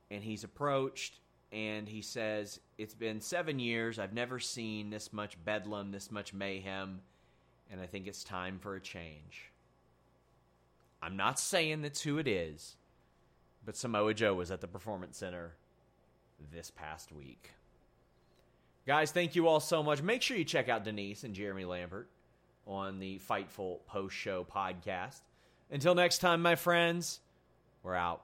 and 0.09 0.23
he's 0.23 0.43
approached 0.43 1.19
and 1.51 1.87
he 1.87 2.01
says, 2.01 2.59
It's 2.77 2.93
been 2.93 3.21
seven 3.21 3.59
years. 3.59 3.99
I've 3.99 4.13
never 4.13 4.39
seen 4.39 4.89
this 4.89 5.11
much 5.11 5.43
bedlam, 5.43 5.91
this 5.91 6.11
much 6.11 6.33
mayhem, 6.33 7.01
and 7.71 7.81
I 7.81 7.85
think 7.85 8.07
it's 8.07 8.23
time 8.23 8.59
for 8.59 8.75
a 8.75 8.79
change. 8.79 9.51
I'm 11.01 11.15
not 11.15 11.39
saying 11.39 11.81
that's 11.81 12.01
who 12.01 12.17
it 12.17 12.27
is, 12.27 12.75
but 13.65 13.75
Samoa 13.75 14.13
Joe 14.13 14.33
was 14.33 14.51
at 14.51 14.61
the 14.61 14.67
Performance 14.67 15.17
Center 15.17 15.55
this 16.51 16.71
past 16.71 17.11
week. 17.11 17.51
Guys, 18.85 19.11
thank 19.11 19.35
you 19.35 19.47
all 19.47 19.59
so 19.59 19.83
much. 19.83 20.01
Make 20.01 20.21
sure 20.21 20.35
you 20.37 20.43
check 20.43 20.67
out 20.67 20.83
Denise 20.83 21.23
and 21.23 21.35
Jeremy 21.35 21.65
Lambert 21.65 22.09
on 22.65 22.99
the 22.99 23.19
Fightful 23.19 23.85
Post 23.85 24.15
Show 24.15 24.45
podcast. 24.45 25.21
Until 25.71 25.95
next 25.95 26.19
time, 26.19 26.41
my 26.41 26.55
friends, 26.55 27.19
we're 27.83 27.95
out. 27.95 28.23